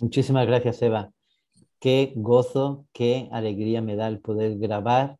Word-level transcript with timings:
Muchísimas 0.00 0.46
gracias, 0.46 0.82
Eva. 0.82 1.10
Qué 1.78 2.12
gozo, 2.16 2.86
qué 2.92 3.28
alegría 3.32 3.80
me 3.80 3.96
da 3.96 4.08
el 4.08 4.20
poder 4.20 4.58
grabar 4.58 5.18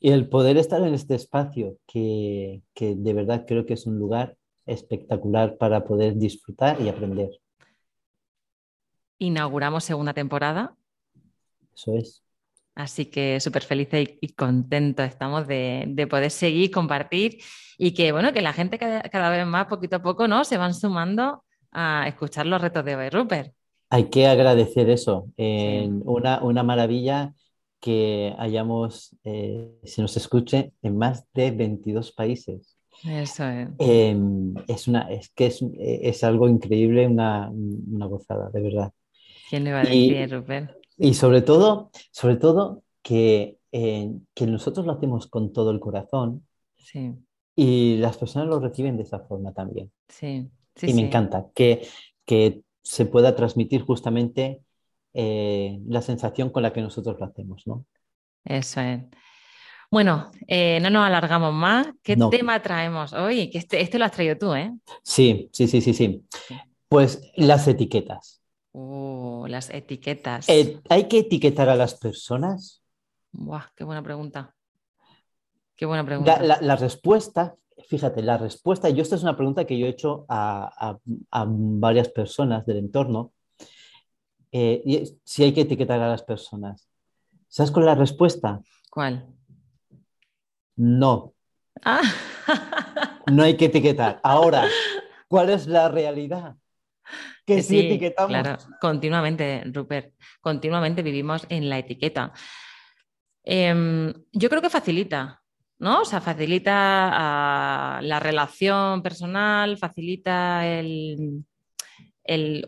y 0.00 0.10
el 0.10 0.28
poder 0.28 0.56
estar 0.56 0.82
en 0.82 0.94
este 0.94 1.14
espacio, 1.14 1.78
que, 1.86 2.62
de 2.74 3.12
verdad 3.12 3.44
creo 3.46 3.66
que 3.66 3.74
es 3.74 3.86
un 3.86 3.98
lugar 3.98 4.36
espectacular 4.66 5.56
para 5.56 5.84
poder 5.84 6.16
disfrutar 6.16 6.80
y 6.80 6.88
aprender. 6.88 7.30
Inauguramos 9.18 9.84
segunda 9.84 10.12
temporada. 10.12 10.74
Eso 11.74 11.96
es. 11.96 12.22
Así 12.74 13.06
que 13.06 13.38
súper 13.40 13.62
felices 13.62 14.08
y, 14.20 14.28
contentos 14.34 15.06
estamos 15.06 15.46
de, 15.46 16.06
poder 16.10 16.30
seguir, 16.30 16.70
compartir 16.70 17.38
y 17.78 17.94
que, 17.94 18.10
bueno, 18.12 18.32
que 18.32 18.42
la 18.42 18.52
gente 18.52 18.78
cada, 18.78 19.30
vez 19.30 19.46
más, 19.46 19.66
poquito 19.66 19.96
a 19.96 20.02
poco, 20.02 20.26
¿no? 20.28 20.44
Se 20.44 20.56
van 20.56 20.74
sumando 20.74 21.44
a 21.70 22.08
escuchar 22.08 22.46
los 22.46 22.60
retos 22.60 22.84
de 22.84 22.92
Eva 22.92 23.08
Rupert. 23.10 23.54
Hay 23.94 24.10
que 24.10 24.26
agradecer 24.26 24.90
eso. 24.90 25.30
una, 25.36 26.62
maravilla 26.64 27.32
que 27.78 28.34
hayamos, 28.38 29.16
eh, 29.22 29.70
se 29.84 30.02
nos 30.02 30.16
escuche 30.16 30.72
en 30.82 30.98
más 30.98 31.24
de 31.32 31.52
22 31.52 32.10
países. 32.10 32.76
Eso 33.04 33.44
es. 33.44 33.68
Em, 33.78 34.52
es, 34.66 34.88
una, 34.88 35.02
es 35.12 35.28
que 35.28 35.46
es, 35.46 36.24
algo 36.24 36.48
increíble, 36.48 37.06
una, 37.06 37.52
gozada, 38.08 38.50
de 38.50 38.62
verdad. 38.62 38.92
¿Quién 39.48 39.62
le 39.62 39.72
va 39.72 39.82
a 39.82 39.84
decir, 39.84 40.28
Rupert? 40.28 40.72
Y 40.98 41.14
sobre 41.14 41.42
todo, 41.42 41.92
sobre 42.10 42.34
todo 42.34 42.82
que, 43.00 43.58
eh, 43.70 44.10
que 44.34 44.46
nosotros 44.48 44.86
lo 44.86 44.92
hacemos 44.94 45.28
con 45.28 45.52
todo 45.52 45.70
el 45.70 45.78
corazón. 45.78 46.44
Sí. 46.78 47.14
Y 47.54 47.98
las 47.98 48.16
personas 48.16 48.48
lo 48.48 48.58
reciben 48.58 48.96
de 48.96 49.04
esa 49.04 49.20
forma 49.20 49.52
también. 49.52 49.92
Sí. 50.08 50.50
sí 50.74 50.90
y 50.90 50.94
me 50.94 51.02
encanta 51.02 51.46
que, 51.54 51.86
que 52.24 52.63
se 52.84 53.06
pueda 53.06 53.34
transmitir 53.34 53.82
justamente 53.82 54.60
eh, 55.14 55.80
la 55.86 56.02
sensación 56.02 56.50
con 56.50 56.62
la 56.62 56.72
que 56.72 56.82
nosotros 56.82 57.18
lo 57.18 57.26
hacemos, 57.26 57.66
¿no? 57.66 57.86
Eso 58.44 58.80
es. 58.80 59.00
Bueno, 59.90 60.30
eh, 60.46 60.80
no 60.80 60.90
nos 60.90 61.06
alargamos 61.06 61.54
más. 61.54 61.88
¿Qué 62.02 62.16
tema 62.30 62.60
traemos 62.60 63.12
hoy? 63.12 63.48
Que 63.50 63.58
este, 63.58 63.80
este, 63.80 63.98
lo 63.98 64.04
has 64.04 64.12
traído 64.12 64.36
tú, 64.36 64.54
¿eh? 64.54 64.72
Sí, 65.02 65.48
sí, 65.52 65.66
sí, 65.66 65.80
sí, 65.80 65.94
sí. 65.94 66.24
Pues 66.88 67.32
las 67.36 67.66
etiquetas. 67.68 68.42
Oh, 68.72 69.46
las 69.48 69.70
etiquetas. 69.70 70.48
Eh, 70.48 70.80
¿Hay 70.90 71.04
que 71.08 71.20
etiquetar 71.20 71.68
a 71.68 71.76
las 71.76 71.94
personas? 71.94 72.82
Buah, 73.32 73.66
qué 73.76 73.84
buena 73.84 74.02
pregunta. 74.02 74.54
Qué 75.76 75.86
buena 75.86 76.04
pregunta. 76.04 76.40
la 76.40 76.76
respuesta 76.76 77.56
fíjate, 77.88 78.22
la 78.22 78.38
respuesta, 78.38 78.88
yo 78.90 79.02
esta 79.02 79.16
es 79.16 79.22
una 79.22 79.36
pregunta 79.36 79.64
que 79.64 79.78
yo 79.78 79.86
he 79.86 79.90
hecho 79.90 80.26
a, 80.28 80.98
varias 81.46 82.08
personas 82.08 82.66
del 82.66 82.78
entorno, 82.78 83.32
eh, 84.52 85.04
si 85.24 85.44
hay 85.44 85.52
que 85.52 85.62
etiquetar 85.62 86.00
a 86.00 86.08
las 86.08 86.22
personas. 86.22 86.88
¿Sabes 87.48 87.70
cuál 87.70 87.84
es 87.84 87.86
la 87.86 87.94
respuesta? 87.94 88.60
¿Cuál? 88.90 89.26
No. 90.76 91.34
Ah. 91.84 92.00
No 93.30 93.42
hay 93.42 93.56
que 93.56 93.66
etiquetar. 93.66 94.20
Ahora, 94.22 94.68
¿cuál 95.28 95.50
es 95.50 95.66
la 95.66 95.88
realidad? 95.88 96.56
Que 97.46 97.62
sí, 97.62 97.78
etiquetamos. 97.80 98.28
Claro, 98.28 98.58
continuamente, 98.80 99.64
Rupert, 99.66 100.14
continuamente 100.40 101.02
vivimos 101.02 101.46
en 101.48 101.68
la 101.68 101.78
etiqueta. 101.78 102.32
Em, 103.42 104.12
yo 104.32 104.48
creo 104.48 104.62
que 104.62 104.70
facilita, 104.70 105.42
¿no? 105.78 106.02
O 106.02 106.04
sea, 106.04 106.20
facilita 106.20 108.00
la 108.02 108.20
relación 108.20 109.02
personal, 109.02 109.76
facilita 109.78 110.66
el, 110.66 111.44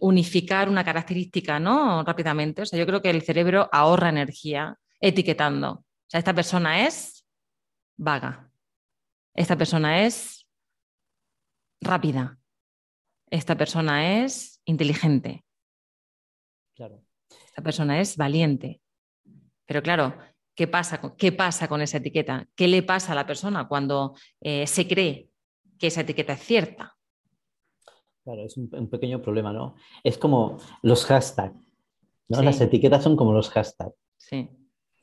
unificar 0.00 0.68
una 0.68 0.84
característica, 0.84 1.58
¿no? 1.58 2.02
Rápidamente. 2.04 2.62
O 2.62 2.66
sea, 2.66 2.78
yo 2.78 2.86
creo 2.86 3.02
que 3.02 3.10
el 3.10 3.22
cerebro 3.22 3.68
ahorra 3.72 4.08
energía 4.10 4.78
etiquetando. 5.00 5.70
O 5.72 6.08
sea, 6.08 6.18
esta 6.18 6.34
persona 6.34 6.86
es 6.86 7.26
vaga. 7.96 8.50
Esta 9.34 9.56
persona 9.56 10.04
es 10.04 10.46
rápida. 11.80 12.38
Esta 13.30 13.56
persona 13.56 14.24
es 14.24 14.60
inteligente. 14.64 15.44
Claro. 16.74 17.02
Esta 17.46 17.62
persona 17.62 18.00
es 18.00 18.16
valiente. 18.16 18.80
Pero 19.66 19.82
claro, 19.82 20.16
¿Qué 20.56 20.66
pasa, 20.66 21.14
¿Qué 21.18 21.32
pasa 21.32 21.68
con 21.68 21.82
esa 21.82 21.98
etiqueta? 21.98 22.48
¿Qué 22.54 22.66
le 22.66 22.82
pasa 22.82 23.12
a 23.12 23.14
la 23.14 23.26
persona 23.26 23.68
cuando 23.68 24.14
eh, 24.40 24.66
se 24.66 24.88
cree 24.88 25.28
que 25.78 25.88
esa 25.88 26.00
etiqueta 26.00 26.32
es 26.32 26.40
cierta? 26.40 26.96
Claro, 28.24 28.42
es 28.42 28.56
un, 28.56 28.88
pequeño 28.88 29.20
problema, 29.20 29.52
¿no? 29.52 29.76
Es 30.02 30.16
como 30.16 30.56
los 30.80 31.04
hashtags, 31.04 31.54
¿no? 32.28 32.42
Las 32.42 32.60
etiquetas 32.62 33.04
son 33.04 33.16
como 33.16 33.34
los 33.34 33.50
hashtags. 33.50 33.94
Sí, 34.16 34.48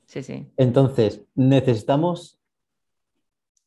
sí, 0.08 0.24
sí. 0.24 0.52
Entonces, 0.58 1.24
necesitamos 1.36 2.40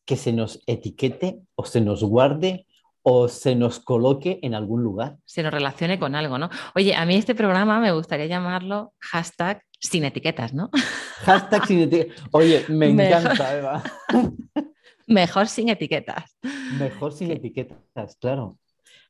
que 0.05 0.17
se 0.17 0.33
nos 0.33 0.63
etiquete 0.67 1.41
o 1.55 1.65
se 1.65 1.81
nos 1.81 2.03
guarde 2.03 2.67
o 3.09 3.29
se 3.29 3.55
nos 3.55 3.79
coloque 3.79 4.41
en 4.43 4.53
algún 4.53 4.83
lugar. 4.83 5.17
Se 5.25 5.41
nos 5.45 5.53
relacione 5.53 5.97
con 5.97 6.17
algo, 6.17 6.39
¿no? 6.39 6.51
Oye, 6.75 6.93
a 6.97 7.07
mí 7.07 7.15
este 7.15 7.37
programa 7.37 7.79
me 7.79 7.93
gustaría 7.93 8.27
llamarlo 8.27 8.95
hashtag 8.99 9.63
sin 9.79 10.05
etiquetas, 10.05 10.53
¿no? 10.53 10.71
Hashtag 11.25 11.67
sin 11.69 11.81
etiquetas. 11.83 12.25
Oye, 12.33 12.65
me 12.69 12.89
encanta, 12.89 13.57
Eva. 13.57 13.85
Mejor 15.07 15.47
sin 15.47 15.69
etiquetas. 15.69 16.37
Mejor 16.81 17.13
sin 17.13 17.31
etiquetas, 17.31 18.17
claro. 18.17 18.59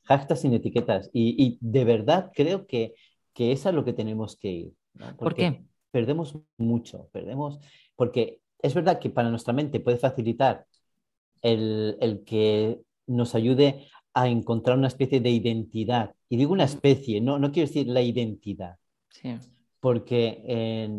Hashtag 0.03 0.37
sin 0.37 0.53
etiquetas. 0.53 1.09
Y, 1.11 1.57
de 1.59 1.83
verdad 1.83 2.29
creo 2.35 2.67
que, 2.67 2.93
que 3.33 3.51
es 3.51 3.65
a 3.65 3.71
lo 3.71 3.83
que 3.83 3.93
tenemos 3.93 4.37
que 4.37 4.49
ir. 4.49 4.73
¿Por 5.17 5.33
qué? 5.33 5.65
Perdemos 5.89 6.37
mucho, 6.57 7.09
perdemos, 7.11 7.57
porque 7.95 8.41
es 8.61 8.75
verdad 8.75 8.99
que 8.99 9.09
para 9.09 9.31
nuestra 9.31 9.53
mente 9.53 9.79
puede 9.79 9.97
facilitar 9.97 10.67
el, 11.41 11.97
el 11.99 12.23
que 12.23 12.79
nos 13.07 13.35
ayude 13.35 13.87
a 14.13 14.27
encontrar 14.27 14.77
una 14.77 14.87
especie 14.87 15.19
de 15.19 15.29
identidad. 15.29 16.13
Y 16.29 16.37
digo 16.37 16.53
una 16.53 16.65
especie, 16.65 17.21
no, 17.21 17.39
no 17.39 17.51
quiero 17.51 17.67
decir 17.67 17.87
la 17.87 18.01
identidad. 18.01 18.77
Sí 19.09 19.37
porque 19.79 20.89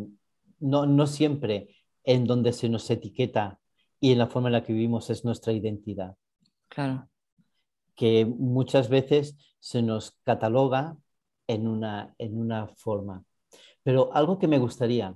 no, 0.61 1.07
siempre 1.07 1.77
en 2.05 2.25
donde 2.25 2.53
se 2.53 2.69
nos 2.69 2.89
etiqueta 2.91 3.59
y 4.01 4.13
en 4.13 4.19
la 4.19 4.29
forma 4.29 4.49
en 4.49 4.55
la 4.55 4.63
que 4.63 4.73
vivimos 4.73 5.11
es 5.11 5.25
nuestra 5.25 5.53
identidad. 5.53 6.17
Claro. 6.69 7.09
Que 7.95 8.25
muchas 8.25 8.89
veces 8.89 9.37
se 9.61 9.83
nos 9.83 10.17
cataloga 10.23 10.97
en 11.47 11.67
una, 11.67 12.15
en 12.19 12.39
una 12.39 12.69
forma. 12.69 13.25
Pero 13.83 14.11
algo 14.15 14.39
que 14.39 14.47
me 14.47 14.59
gustaría 14.59 15.15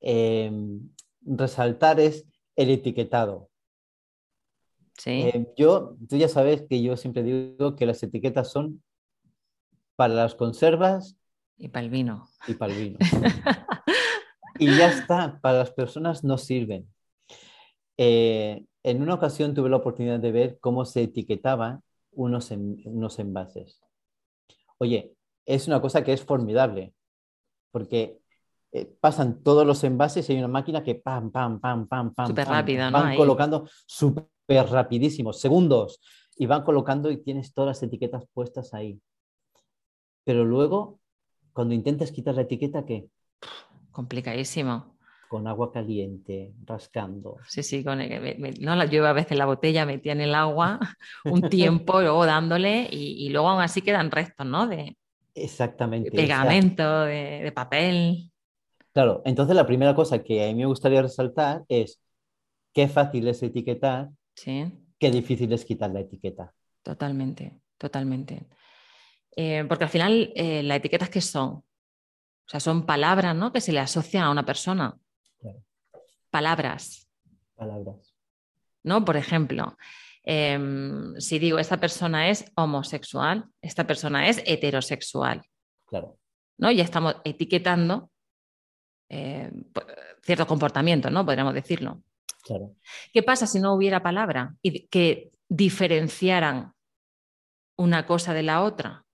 em, 0.00 0.90
resaltar 1.20 2.00
es 2.00 2.26
el 2.56 2.70
etiquetado. 2.70 3.50
Sí. 4.98 5.30
Em, 5.32 5.46
yo, 5.56 5.96
tú 6.08 6.16
ya 6.16 6.28
sabes 6.28 6.62
que 6.68 6.82
yo 6.82 6.96
siempre 6.96 7.22
digo 7.22 7.76
que 7.76 7.86
las 7.86 8.02
etiquetas 8.02 8.50
son 8.50 8.82
para 9.96 10.14
las 10.14 10.34
conservas 10.34 11.16
y 11.58 11.68
para 11.68 11.84
el 11.84 11.90
vino. 11.90 12.28
Y 12.46 12.54
para 12.54 12.72
el 12.72 12.78
vino. 12.80 12.98
y 14.58 14.66
ya 14.76 14.88
está, 14.88 15.40
para 15.40 15.58
las 15.58 15.72
personas 15.72 16.22
no 16.22 16.38
sirven. 16.38 16.88
Eh, 17.96 18.64
en 18.84 19.02
una 19.02 19.14
ocasión 19.14 19.54
tuve 19.54 19.68
la 19.68 19.76
oportunidad 19.76 20.20
de 20.20 20.30
ver 20.30 20.58
cómo 20.60 20.84
se 20.84 21.02
etiquetaban 21.02 21.82
unos, 22.12 22.50
unos 22.52 23.18
envases. 23.18 23.82
Oye, 24.78 25.14
es 25.46 25.66
una 25.66 25.80
cosa 25.80 26.04
que 26.04 26.12
es 26.12 26.24
formidable, 26.24 26.94
porque 27.72 28.20
eh, 28.72 28.84
pasan 29.00 29.42
todos 29.42 29.66
los 29.66 29.82
envases 29.84 30.28
y 30.28 30.32
hay 30.32 30.38
una 30.38 30.48
máquina 30.48 30.82
que 30.82 30.94
pam, 30.94 31.30
pam, 31.30 31.60
pam, 31.60 31.86
pam, 31.88 32.14
pam. 32.14 32.26
Súper 32.26 32.48
rápida, 32.48 32.90
¿no? 32.90 32.98
Van 32.98 33.16
colocando 33.16 33.68
súper 33.86 34.26
rapidísimo, 34.48 35.32
segundos, 35.32 36.00
y 36.36 36.46
van 36.46 36.62
colocando 36.62 37.10
y 37.10 37.18
tienes 37.22 37.52
todas 37.52 37.68
las 37.68 37.82
etiquetas 37.82 38.24
puestas 38.32 38.74
ahí. 38.74 39.00
Pero 40.24 40.44
luego 40.44 41.00
cuando 41.58 41.74
intentas 41.74 42.12
quitar 42.12 42.36
la 42.36 42.42
etiqueta, 42.42 42.86
¿qué? 42.86 43.08
Complicadísimo. 43.90 44.96
Con 45.28 45.48
agua 45.48 45.72
caliente, 45.72 46.52
rascando. 46.64 47.38
Sí, 47.48 47.64
sí, 47.64 47.82
con 47.82 47.98
no 47.98 48.76
la 48.76 48.84
llevo 48.84 49.06
a 49.06 49.12
veces 49.12 49.36
la 49.36 49.44
botella 49.44 49.84
metía 49.84 50.12
en 50.12 50.20
el 50.20 50.36
agua 50.36 50.78
un 51.24 51.48
tiempo, 51.48 52.00
luego 52.00 52.24
dándole 52.26 52.88
y, 52.92 53.28
luego 53.30 53.48
aún 53.48 53.60
así 53.60 53.82
quedan 53.82 54.12
restos, 54.12 54.46
¿no? 54.46 54.68
De... 54.68 54.96
Exactamente. 55.34 56.12
pegamento, 56.12 57.06
de, 57.06 57.50
papel. 57.52 58.30
Claro, 58.98 59.22
entonces 59.24 59.54
la 59.54 59.64
primera 59.64 59.94
cosa 59.94 60.24
que 60.24 60.42
a 60.42 60.48
mí 60.48 60.56
me 60.56 60.66
gustaría 60.66 61.00
resaltar 61.00 61.64
es 61.68 62.02
qué 62.74 62.88
fácil 62.88 63.28
es 63.28 63.40
etiquetar, 63.44 64.08
sí. 64.34 64.72
qué 64.98 65.12
difícil 65.12 65.52
es 65.52 65.64
quitar 65.64 65.92
la 65.92 66.00
etiqueta. 66.00 66.52
Totalmente, 66.82 67.60
totalmente. 67.78 68.48
Eh, 69.36 69.64
porque 69.68 69.84
al 69.84 69.90
final, 69.90 70.32
eh, 70.34 70.64
las 70.64 70.78
etiquetas 70.78 71.10
que 71.10 71.20
son, 71.20 71.48
o 71.48 71.64
sea, 72.44 72.58
son 72.58 72.86
palabras 72.86 73.36
¿no? 73.36 73.52
que 73.52 73.60
se 73.60 73.70
le 73.70 73.78
asocian 73.78 74.24
a 74.24 74.32
una 74.32 74.44
persona. 74.44 74.98
Palabras. 76.28 77.08
Palabras. 77.54 78.16
¿No? 78.82 79.04
Por 79.04 79.16
ejemplo, 79.16 79.76
em, 80.24 81.14
si 81.20 81.38
digo, 81.38 81.60
esta 81.60 81.78
persona 81.78 82.30
es 82.30 82.50
homosexual, 82.56 83.44
esta 83.62 83.86
persona 83.86 84.28
es 84.28 84.42
heterosexual. 84.44 85.42
Claro. 85.86 86.18
¿no? 86.56 86.72
Ya 86.72 86.82
estamos 86.82 87.14
etiquetando 87.22 88.10
eh, 89.08 89.50
cierto 90.22 90.46
comportamiento, 90.46 91.10
¿no? 91.10 91.24
Podríamos 91.24 91.54
decirlo. 91.54 92.02
Claro. 92.42 92.74
¿Qué 93.12 93.22
pasa 93.22 93.46
si 93.46 93.60
no 93.60 93.74
hubiera 93.74 94.02
palabra 94.02 94.54
y 94.62 94.86
que 94.88 95.32
diferenciaran 95.48 96.72
una 97.76 98.06
cosa 98.06 98.34
de 98.34 98.42
la 98.42 98.62
otra? 98.62 99.04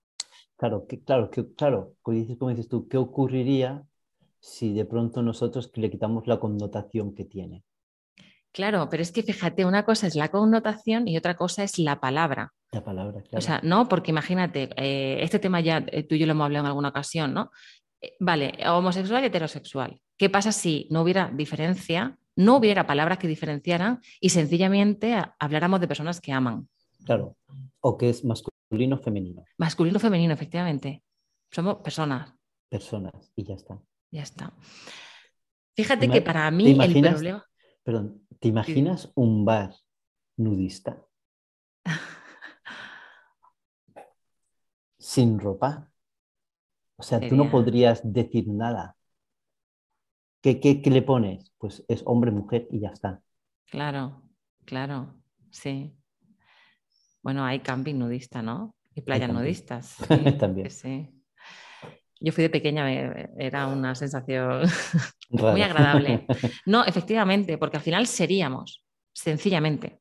Claro, 0.57 0.87
que, 0.87 1.03
claro, 1.03 1.29
que, 1.29 1.53
claro, 1.53 1.95
como 2.01 2.17
dices, 2.17 2.37
como 2.37 2.51
dices 2.51 2.69
tú, 2.69 2.87
¿qué 2.87 2.97
ocurriría 2.97 3.83
si 4.39 4.73
de 4.73 4.85
pronto 4.85 5.21
nosotros 5.21 5.71
le 5.75 5.89
quitamos 5.89 6.27
la 6.27 6.39
connotación 6.39 7.13
que 7.13 7.25
tiene? 7.25 7.63
Claro, 8.51 8.87
pero 8.89 9.03
es 9.03 9.11
que 9.11 9.21
fíjate, 9.21 9.65
una 9.65 9.83
cosa 9.83 10.07
es 10.07 10.15
la 10.15 10.29
connotación 10.29 11.09
y 11.09 11.17
otra 11.17 11.35
cosa 11.35 11.63
es 11.63 11.77
la 11.77 11.99
palabra. 11.99 12.53
La 12.71 12.81
palabra, 12.81 13.21
claro. 13.21 13.37
O 13.37 13.41
sea, 13.41 13.59
no, 13.63 13.89
porque 13.89 14.11
imagínate, 14.11 14.69
eh, 14.77 15.17
este 15.21 15.39
tema 15.39 15.59
ya 15.59 15.83
eh, 15.87 16.03
tú 16.03 16.15
y 16.15 16.19
yo 16.19 16.25
lo 16.25 16.31
hemos 16.31 16.45
hablado 16.45 16.63
en 16.63 16.67
alguna 16.67 16.89
ocasión, 16.89 17.33
¿no? 17.33 17.51
Eh, 18.05 18.15
vale, 18.19 18.53
homosexual 18.67 19.23
y 19.23 19.27
heterosexual. 19.27 20.01
¿Qué 20.17 20.29
pasa 20.29 20.51
si 20.51 20.87
no 20.91 21.01
hubiera 21.01 21.31
diferencia, 21.33 22.19
no 22.35 22.57
hubiera 22.57 22.85
palabras 22.85 23.17
que 23.17 23.27
diferenciaran 23.27 23.99
y 24.19 24.29
sencillamente 24.29 25.15
habláramos 25.39 25.81
de 25.81 25.87
personas 25.87 26.21
que 26.21 26.31
aman? 26.31 26.69
Claro, 27.03 27.35
o 27.81 27.97
que 27.97 28.09
es 28.09 28.23
masculino 28.23 28.97
o 28.97 28.99
femenino. 28.99 29.43
Masculino 29.57 29.97
o 29.97 29.99
femenino, 29.99 30.33
efectivamente. 30.33 31.01
Somos 31.51 31.77
personas. 31.77 32.31
Personas, 32.69 33.31
y 33.35 33.43
ya 33.43 33.55
está. 33.55 33.81
Ya 34.11 34.21
está. 34.21 34.53
Fíjate 35.75 36.07
que 36.07 36.21
para 36.21 36.51
mí 36.51 36.77
el 36.79 37.01
problema. 37.01 37.43
Perdón, 37.83 38.21
¿te 38.39 38.49
imaginas 38.49 39.11
un 39.15 39.45
bar 39.45 39.73
nudista? 40.37 41.03
Sin 44.99 45.39
ropa. 45.39 45.91
O 46.97 47.03
sea, 47.03 47.19
tú 47.19 47.35
no 47.35 47.51
podrías 47.51 48.01
decir 48.03 48.47
nada. 48.47 48.95
¿Qué, 50.41 50.59
qué, 50.59 50.81
le 50.91 51.01
pones? 51.01 51.51
Pues 51.57 51.83
es 51.87 52.03
hombre, 52.05 52.31
mujer 52.31 52.67
y 52.71 52.79
ya 52.79 52.89
está. 52.89 53.21
Claro, 53.71 54.21
claro, 54.63 55.15
sí. 55.49 55.97
Bueno, 57.23 57.43
hay 57.43 57.59
camping 57.61 57.95
nudista, 57.95 58.41
¿no? 58.41 58.75
Y 58.93 59.01
playas 59.01 59.33
nudistas. 59.33 59.97
También. 60.39 60.69
Sí. 60.69 61.09
Yo 62.19 62.31
fui 62.31 62.43
de 62.43 62.49
pequeña, 62.49 62.89
era 63.37 63.67
una 63.67 63.93
sensación 63.95 64.63
muy 65.29 65.61
agradable. 65.61 66.25
No, 66.65 66.85
efectivamente, 66.85 67.57
porque 67.57 67.77
al 67.77 67.83
final 67.83 68.07
seríamos, 68.07 68.83
sencillamente. 69.13 69.99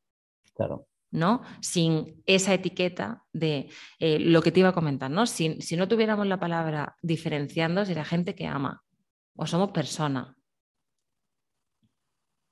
Claro. 0.55 0.87
¿No? 1.15 1.43
Sin 1.61 2.23
esa 2.27 2.53
etiqueta 2.53 3.25
de 3.33 3.71
eh, 4.01 4.19
lo 4.19 4.43
que 4.43 4.51
te 4.51 4.61
iba 4.61 4.71
a 4.71 4.75
comentar, 4.75 5.11
¿no? 5.11 5.27
Si, 5.27 5.61
si, 5.61 5.77
no 5.77 5.87
tuviéramos 5.87 6.27
la 6.27 6.41
palabra 6.41 6.97
diferenciando, 7.03 7.87
sería 7.87 8.05
gente 8.05 8.35
que 8.35 8.49
ama 8.49 8.83
o 9.37 9.47
somos 9.47 9.71
personas. 9.71 10.35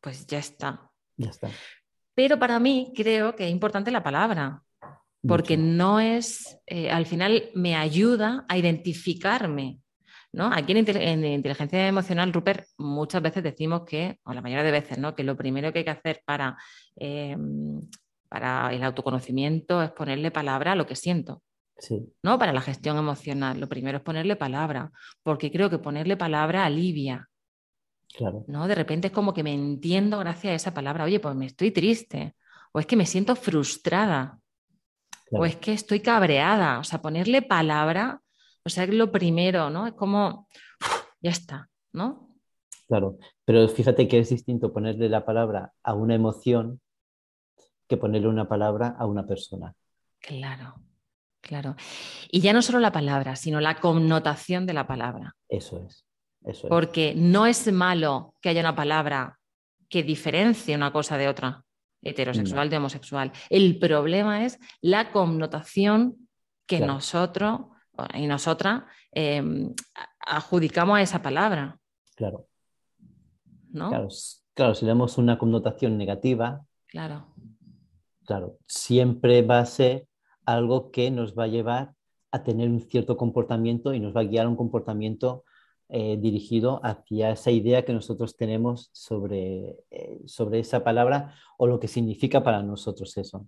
Pues 0.01 0.27
ya 0.29 0.39
está. 0.39 0.93
Ya 1.17 1.31
está. 1.31 1.51
Pero 2.15 2.39
para 2.39 2.61
mí 2.61 2.93
creo 2.95 3.35
que 3.35 3.47
es 3.47 3.51
importante 3.51 3.91
la 3.91 4.05
palabra, 4.05 4.63
porque 5.27 5.57
no 5.57 5.99
es, 5.99 6.61
eh, 6.67 6.89
al 6.89 7.07
final 7.07 7.51
me 7.55 7.75
ayuda 7.75 8.45
a 8.49 8.57
identificarme. 8.57 9.81
¿no? 10.31 10.51
Aquí 10.53 10.73
en, 10.73 11.25
inteligencia 11.25 11.89
emocional, 11.89 12.33
Rupert, 12.33 12.65
muchas 12.79 13.23
veces 13.23 13.43
decimos 13.43 13.83
que, 13.85 14.21
o 14.25 14.33
la 14.33 14.41
mayoría 14.41 14.65
de 14.65 14.71
veces, 14.71 14.99
¿no? 14.99 15.17
que 15.17 15.25
lo 15.25 15.37
primero 15.37 15.73
que 15.73 15.81
hay 15.81 15.85
que 15.85 15.91
hacer 15.91 16.23
para 16.25 16.57
em, 16.97 17.83
para 18.33 18.73
el 18.73 18.83
autoconocimiento 18.83 19.83
es 19.83 19.91
ponerle 19.91 20.31
palabra 20.31 20.73
a 20.73 20.75
lo 20.75 20.87
que 20.87 20.97
siento. 20.97 21.43
¿no? 22.23 22.39
Para 22.39 22.55
la 22.55 22.63
gestión 22.63 22.97
emocional, 22.97 23.61
lo 23.61 23.69
primero 23.69 23.99
es 23.99 24.03
ponerle 24.03 24.37
palabra, 24.37 24.91
porque 25.23 25.53
creo 25.53 25.69
que 25.69 25.79
ponerle 25.79 26.17
palabra 26.17 26.65
alivia. 26.65 27.29
Claro. 28.17 28.47
¿no? 28.49 28.67
De 28.69 28.75
repente 28.75 29.09
es 29.09 29.13
como 29.13 29.35
que 29.35 29.43
me 29.43 29.53
entiendo 29.53 30.19
gracias 30.19 30.53
a 30.53 30.55
esa 30.55 30.75
palabra. 30.75 31.05
Oye, 31.05 31.21
pues 31.21 31.35
me 31.35 31.45
estoy 31.45 31.73
triste, 31.73 32.35
o 32.73 32.81
es 32.81 32.87
que 32.87 32.97
me 32.97 33.05
siento 33.05 33.37
frustrada, 33.37 34.39
o 35.31 35.45
es 35.45 35.57
que 35.57 35.75
estoy 35.75 36.01
cabreada. 36.01 36.79
O 36.79 36.85
sea, 36.85 37.03
ponerle 37.03 37.43
palabra, 37.43 38.23
o 38.65 38.71
sea, 38.71 38.85
es 38.85 38.95
lo 38.95 39.13
primero, 39.13 39.69
¿no? 39.69 39.87
Es 39.87 39.93
como, 39.93 40.49
ya 41.21 41.33
está, 41.33 41.69
¿no? 41.93 42.31
Claro, 42.89 43.19
pero 43.45 43.69
fíjate 43.69 44.09
que 44.09 44.21
es 44.21 44.31
distinto 44.31 44.73
ponerle 44.73 45.11
la 45.11 45.27
palabra 45.27 45.75
a 45.83 45.93
una 45.93 46.15
emoción 46.15 46.81
que 47.93 47.99
ponerle 47.99 48.29
una 48.29 48.49
palabra 48.49 48.97
a 48.99 49.05
una 49.05 49.27
persona. 49.27 49.75
Claro, 50.19 50.77
claro. 51.43 51.77
Y 52.31 52.41
ya 52.41 52.55
no 52.55 52.63
solo 52.63 52.81
la 52.81 52.91
palabra, 52.91 53.37
sino 53.37 53.61
la 53.61 53.75
connotación 53.81 54.65
de 54.65 54.73
la 54.73 54.87
palabra. 54.87 55.37
Eso 55.47 55.77
es, 55.85 56.07
eso 56.43 56.67
es. 56.67 56.71
Porque 56.71 57.13
no 57.15 57.45
es 57.45 57.71
malo 57.71 58.35
que 58.41 58.49
haya 58.49 58.63
una 58.63 58.75
palabra 58.75 59.39
que 59.91 60.03
diferencie 60.03 60.75
una 60.75 60.91
cosa 60.91 61.19
de 61.19 61.29
otra, 61.29 61.63
heterosexual 62.01 62.71
de 62.71 62.79
homosexual. 62.79 63.31
El 63.51 63.79
problema 63.79 64.47
es 64.47 64.59
la 64.81 65.13
connotación 65.13 66.29
que 66.65 66.81
nosotros 66.81 67.61
y 68.15 68.27
nosotras 68.27 68.85
em, 69.11 69.75
adjudicamos 70.19 70.97
a 70.97 71.03
esa 71.03 71.21
palabra. 71.21 71.79
Claro. 72.15 72.49
¿No? 73.69 73.91
Claro, 73.91 74.09
claro, 74.55 74.75
si 74.75 74.87
le 74.87 74.89
damos 74.89 75.19
una 75.19 75.37
connotación 75.37 75.99
negativa, 75.99 76.65
claro 76.87 77.35
claro, 78.25 78.59
siempre 78.67 79.43
va 79.43 79.61
a 79.61 79.67
ser 79.67 80.07
algo 80.45 80.91
que 80.91 81.11
nos 81.11 81.37
va 81.39 81.45
a 81.45 81.49
llevar 81.49 81.95
a 82.31 82.43
tener 82.43 82.69
un 82.69 82.81
cierto 82.81 83.17
comportamiento 83.17 83.95
y 83.95 84.01
nos 84.01 84.17
va 84.17 84.23
a 84.23 84.25
guiar 84.25 84.47
a 84.47 84.49
un 84.49 84.57
comportamiento 84.57 85.45
eh, 85.89 86.17
dirigido 86.19 86.81
hacia 86.83 87.33
esa 87.33 87.51
idea 87.51 87.85
que 87.85 87.93
nosotros 87.93 88.37
tenemos 88.37 88.89
sobre, 88.93 89.77
eh, 89.91 90.21
sobre 90.27 90.61
esa 90.61 90.83
palabra 90.83 91.35
o 91.59 91.67
lo 91.67 91.79
que 91.79 91.89
significa 91.89 92.43
para 92.43 92.63
nosotros 92.63 93.17
eso. 93.19 93.47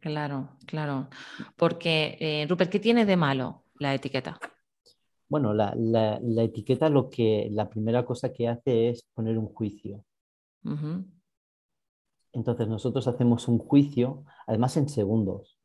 Claro, 0.00 0.56
claro. 0.66 1.08
Porque, 1.54 2.16
eh, 2.18 2.46
Rupert, 2.48 2.70
¿qué 2.70 2.80
tiene 2.80 3.04
de 3.04 3.16
malo 3.16 3.64
la 3.78 3.94
etiqueta? 3.94 4.38
Bueno, 5.28 5.52
la, 5.54 5.74
etiqueta 6.42 6.88
lo 6.88 7.08
que 7.08 7.48
la 7.52 7.68
primera 7.68 8.04
cosa 8.04 8.32
que 8.32 8.48
hace 8.48 8.88
es 8.88 9.02
poner 9.14 9.38
un 9.38 9.46
juicio. 9.46 10.04
Entonces 12.32 12.68
nosotros 12.68 13.06
hacemos 13.06 13.48
un 13.48 13.58
juicio, 13.58 14.24
además 14.46 14.76
en 14.76 14.88
segundos. 14.88 15.58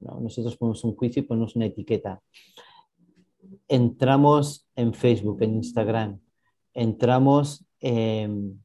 Nosotros 0.00 0.56
ponemos 0.56 0.82
un 0.84 0.96
juicio 0.96 1.22
y 1.22 1.26
ponemos 1.26 1.56
una 1.56 1.66
etiqueta. 1.66 2.22
Entramos 3.68 4.68
en 4.74 4.94
Facebook, 4.94 5.42
en 5.42 5.56
Instagram, 5.56 6.20
entramos 6.74 7.64
en, 7.80 8.60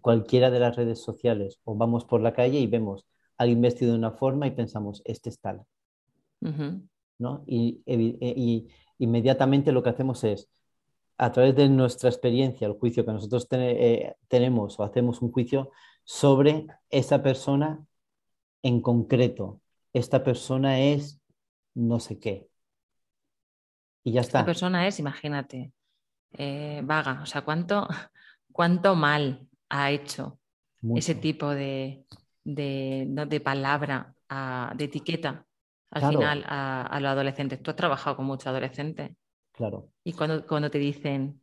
cualquiera 0.00 0.50
de 0.50 0.58
las 0.58 0.76
redes 0.76 1.00
sociales 1.00 1.60
o 1.64 1.74
vamos 1.74 2.04
por 2.04 2.20
la 2.20 2.32
calle 2.32 2.58
y 2.58 2.66
vemos 2.66 3.06
a 3.36 3.42
alguien 3.42 3.60
vestido 3.60 3.92
de 3.92 3.98
una 3.98 4.12
forma 4.12 4.46
y 4.46 4.52
pensamos, 4.52 5.02
este 5.04 5.28
es 5.28 5.38
tal. 5.38 5.62
¿no? 7.18 7.44
Y, 7.46 8.68
inmediatamente 8.98 9.72
lo 9.72 9.82
que 9.82 9.90
hacemos 9.90 10.24
es, 10.24 10.48
a 11.18 11.30
través 11.32 11.54
de 11.54 11.68
nuestra 11.68 12.08
experiencia, 12.08 12.66
el 12.66 12.74
juicio 12.74 13.04
que 13.04 13.12
nosotros 13.12 13.46
eh, 13.50 14.14
tenemos 14.28 14.80
o 14.80 14.82
hacemos 14.82 15.20
un 15.20 15.30
juicio, 15.30 15.70
sobre 16.10 16.66
esa 16.88 17.22
persona 17.22 17.86
en 18.64 18.82
concreto. 18.82 19.60
Esta 19.92 20.24
persona 20.24 20.80
es 20.80 21.20
no 21.74 22.00
sé 22.00 22.18
qué. 22.18 22.48
Y 24.02 24.10
ya 24.10 24.22
está. 24.22 24.40
Esta 24.40 24.46
persona 24.46 24.88
es, 24.88 24.98
imagínate, 24.98 25.72
eh, 26.32 26.80
vaga. 26.82 27.20
O 27.22 27.26
sea, 27.26 27.42
¿cuánto, 27.42 27.86
cuánto 28.52 28.96
mal 28.96 29.46
ha 29.68 29.92
hecho 29.92 30.40
ese 30.96 31.14
tipo 31.14 31.50
de, 31.50 32.04
de, 32.42 33.40
palabra, 33.44 34.12
de 34.74 34.84
etiqueta 34.84 35.46
al 35.92 36.08
final 36.08 36.44
a, 36.44 36.98
los 37.00 37.08
adolescentes? 37.08 37.62
Tú 37.62 37.70
has 37.70 37.76
trabajado 37.76 38.16
con 38.16 38.26
muchos 38.26 38.48
adolescentes. 38.48 39.12
Claro. 39.52 39.90
Y 40.02 40.12
cuando, 40.14 40.44
cuando 40.44 40.72
te 40.72 40.78
dicen, 40.78 41.40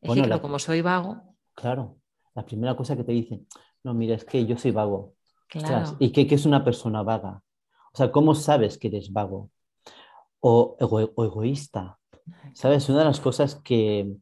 es 0.00 0.40
como 0.40 0.60
soy 0.60 0.80
vago. 0.80 1.34
Claro, 1.54 1.98
la 2.36 2.46
primera 2.46 2.76
cosa 2.76 2.94
que 2.94 3.02
te 3.02 3.10
dicen, 3.10 3.48
no, 3.84 3.94
mira, 3.94 4.14
es 4.14 4.24
que 4.24 4.44
yo 4.46 4.56
soy 4.56 4.70
vago. 4.70 5.14
Claro. 5.48 5.96
¿Y 5.98 6.10
qué, 6.10 6.26
es 6.34 6.46
una 6.46 6.64
persona 6.64 7.02
vaga? 7.02 7.42
O 7.92 7.96
sea, 7.96 8.10
¿cómo 8.10 8.34
sabes 8.34 8.78
que 8.78 8.88
eres 8.88 9.12
vago? 9.12 9.50
o, 10.40 10.76
egoísta. 11.18 11.98
¿Sabes? 12.54 12.88
Una 12.88 13.00
de 13.00 13.04
las 13.06 13.20
cosas 13.20 13.56
que, 13.56 14.16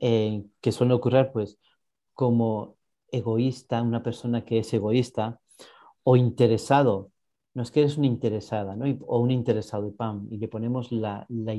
eh, 0.00 0.44
que 0.60 0.72
suele 0.72 0.94
ocurrir, 0.94 1.30
pues, 1.32 1.58
como 2.14 2.76
egoísta, 3.10 3.82
una 3.82 4.02
persona 4.02 4.44
que 4.44 4.58
es 4.58 4.72
egoísta, 4.72 5.40
o 6.02 6.16
interesado, 6.16 7.10
no 7.54 7.62
es 7.62 7.70
que 7.70 7.80
eres 7.80 7.98
una 7.98 8.06
interesada, 8.06 8.76
¿no? 8.76 8.84
o 9.06 9.18
un 9.20 9.30
interesado, 9.30 9.88
y 9.88 9.92
pam, 9.92 10.28
y 10.30 10.38
le 10.38 10.48
ponemos 10.48 10.92
la, 10.92 11.26
la, 11.28 11.52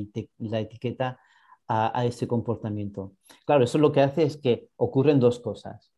etiqueta 0.60 1.20
a, 1.68 2.00
a, 2.00 2.06
ese 2.06 2.28
comportamiento. 2.28 3.14
Claro, 3.46 3.64
eso 3.64 3.78
lo 3.78 3.92
que 3.92 4.02
hace 4.02 4.24
es 4.24 4.38
que 4.38 4.70
ocurren 4.78 5.20
dos 5.20 5.40
cosas. 5.40 5.92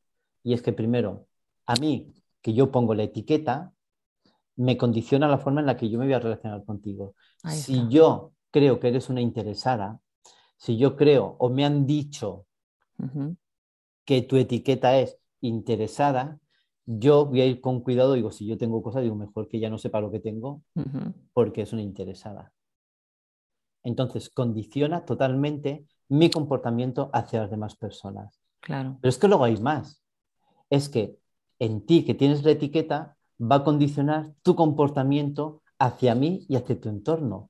Y 0.43 0.53
es 0.53 0.61
que 0.61 0.73
primero, 0.73 1.27
a 1.65 1.75
mí, 1.75 2.13
que 2.41 2.53
yo 2.53 2.71
pongo 2.71 2.93
la 2.93 3.03
etiqueta, 3.03 3.73
me 4.55 4.77
condiciona 4.77 5.27
la 5.27 5.37
forma 5.37 5.61
en 5.61 5.67
la 5.67 5.77
que 5.77 5.89
yo 5.89 5.97
me 5.97 6.05
voy 6.05 6.13
a 6.13 6.19
relacionar 6.19 6.63
contigo. 6.65 7.15
si 7.47 7.87
yo 7.89 8.33
creo 8.51 8.79
que 8.79 8.89
eres 8.89 9.09
una 9.09 9.21
interesada, 9.21 9.99
si 10.57 10.77
yo 10.77 10.95
creo 10.95 11.35
o 11.39 11.49
me 11.49 11.65
han 11.65 11.85
dicho 11.85 12.45
que 14.05 14.21
tu 14.21 14.37
etiqueta 14.37 14.97
es 14.99 15.17
interesada, 15.41 16.39
yo 16.85 17.25
voy 17.25 17.41
a 17.41 17.45
ir 17.45 17.61
con 17.61 17.81
cuidado, 17.81 18.13
digo, 18.13 18.31
si 18.31 18.45
yo 18.45 18.57
tengo 18.57 18.81
cosas, 18.83 19.03
digo, 19.03 19.15
mejor 19.15 19.47
que 19.47 19.59
ya 19.59 19.69
no 19.69 19.77
sepa 19.77 20.01
lo 20.01 20.11
que 20.11 20.19
tengo, 20.19 20.61
porque 21.33 21.61
es 21.61 21.73
una 21.73 21.81
interesada. 21.81 22.53
Entonces, 23.83 24.29
condiciona 24.29 25.03
totalmente 25.03 25.85
mi 26.09 26.29
comportamiento 26.29 27.09
hacia 27.13 27.41
las 27.41 27.51
demás 27.51 27.75
personas. 27.75 28.39
Claro. 28.59 28.97
Pero 29.01 29.09
es 29.09 29.17
que 29.17 29.27
luego 29.27 29.43
hay 29.43 29.57
más. 29.57 30.01
Es 30.69 30.87
que 30.87 31.17
en 31.59 31.85
ti, 31.85 32.05
que 32.05 32.13
tienes 32.13 32.43
la 32.43 32.51
etiqueta, 32.51 33.17
va 33.39 33.57
a 33.57 33.63
condicionar 33.63 34.33
tu 34.41 34.55
comportamiento 34.55 35.61
hacia 35.79 36.15
mí 36.15 36.45
y 36.47 36.55
hacia 36.55 36.79
tu 36.79 36.89
entorno. 36.89 37.49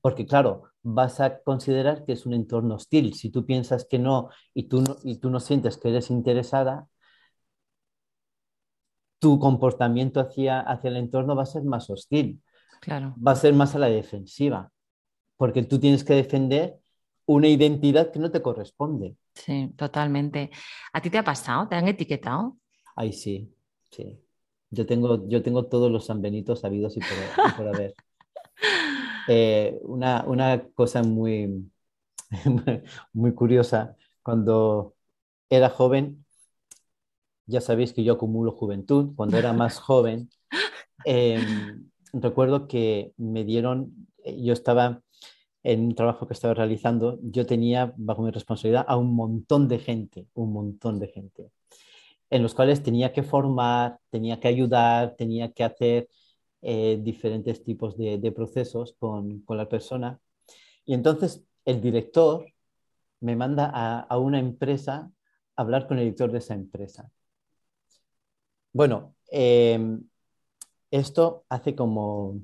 Porque 0.00 0.26
claro, 0.26 0.64
vas 0.82 1.20
a 1.20 1.40
considerar 1.42 2.04
que 2.04 2.12
es 2.12 2.26
un 2.26 2.34
entorno 2.34 2.76
hostil. 2.76 3.14
Si 3.14 3.30
tú 3.30 3.44
piensas 3.44 3.84
que 3.84 3.98
no 3.98 4.30
y 4.54 4.64
tú 4.64 4.82
no, 4.82 4.96
y 5.02 5.18
tú 5.18 5.30
no 5.30 5.40
sientes 5.40 5.76
que 5.76 5.88
eres 5.88 6.10
interesada, 6.10 6.88
tu 9.18 9.38
comportamiento 9.38 10.20
hacia, 10.20 10.60
hacia 10.60 10.90
el 10.90 10.96
entorno 10.96 11.34
va 11.34 11.42
a 11.42 11.46
ser 11.46 11.64
más 11.64 11.90
hostil. 11.90 12.40
Claro. 12.80 13.14
Va 13.24 13.32
a 13.32 13.36
ser 13.36 13.52
más 13.54 13.74
a 13.74 13.78
la 13.78 13.88
defensiva, 13.88 14.70
porque 15.36 15.64
tú 15.64 15.80
tienes 15.80 16.04
que 16.04 16.14
defender 16.14 16.78
una 17.26 17.48
identidad 17.48 18.12
que 18.12 18.20
no 18.20 18.30
te 18.30 18.40
corresponde. 18.40 19.16
Sí, 19.34 19.72
totalmente. 19.76 20.50
¿A 20.92 21.00
ti 21.00 21.10
te 21.10 21.18
ha 21.18 21.24
pasado? 21.24 21.68
¿Te 21.68 21.76
han 21.76 21.88
etiquetado? 21.88 22.56
Ay, 23.00 23.12
sí, 23.12 23.54
sí. 23.92 24.20
Yo 24.70 24.84
tengo, 24.84 25.28
yo 25.28 25.40
tengo 25.40 25.66
todos 25.66 25.88
los 25.88 26.06
sanbenitos 26.06 26.60
sabidos 26.62 26.96
y 26.96 27.00
por, 27.56 27.68
haber. 27.68 27.94
Eh, 29.30 29.78
una, 29.82 30.24
una, 30.26 30.68
cosa 30.70 31.02
muy, 31.02 31.70
muy 33.12 33.34
curiosa, 33.34 33.94
cuando 34.22 34.96
era 35.50 35.68
joven, 35.68 36.24
ya 37.46 37.60
sabéis 37.60 37.92
que 37.92 38.04
yo 38.04 38.14
acumulo 38.14 38.52
juventud. 38.52 39.14
Cuando 39.14 39.36
era 39.36 39.52
más 39.52 39.78
joven, 39.80 40.30
em, 41.04 41.90
recuerdo 42.14 42.68
que 42.68 43.12
me 43.18 43.44
dieron, 43.44 44.08
eh, 44.24 44.42
yo 44.42 44.54
estaba 44.54 45.02
en 45.62 45.80
un 45.82 45.94
trabajo 45.94 46.26
que 46.26 46.34
estaba 46.34 46.54
realizando, 46.54 47.18
yo 47.22 47.46
tenía 47.46 47.92
bajo 47.98 48.22
mi 48.22 48.30
responsabilidad 48.30 48.86
a 48.88 48.96
un 48.96 49.14
montón 49.14 49.68
de 49.68 49.78
gente, 49.78 50.26
un 50.34 50.52
montón 50.54 50.98
de 50.98 51.08
gente, 51.08 51.52
en 52.30 52.42
los 52.42 52.54
cuales 52.54 52.82
tenía 52.82 53.12
que 53.12 53.22
formar, 53.22 53.98
tenía 54.10 54.40
que 54.40 54.48
ayudar, 54.48 55.16
tenía 55.16 55.52
que 55.52 55.64
hacer 55.64 56.08
eh, 56.62 56.98
diferentes 57.02 57.62
tipos 57.62 57.96
de, 57.96 58.32
procesos 58.32 58.94
con, 58.98 59.40
con, 59.42 59.56
la 59.56 59.68
persona. 59.68 60.20
Y 60.84 60.94
entonces 60.94 61.44
el 61.64 61.80
director 61.80 62.46
me 63.20 63.36
manda 63.36 63.70
a, 63.72 64.00
a 64.00 64.18
una 64.18 64.38
empresa 64.38 65.10
a 65.56 65.62
hablar 65.62 65.86
con 65.86 65.98
el 65.98 66.04
director 66.04 66.32
de 66.32 66.38
esa 66.38 66.54
empresa. 66.54 67.10
Bueno, 68.72 69.14
em, 69.30 70.02
esto 70.90 71.44
hace 71.48 71.74
como, 71.74 72.40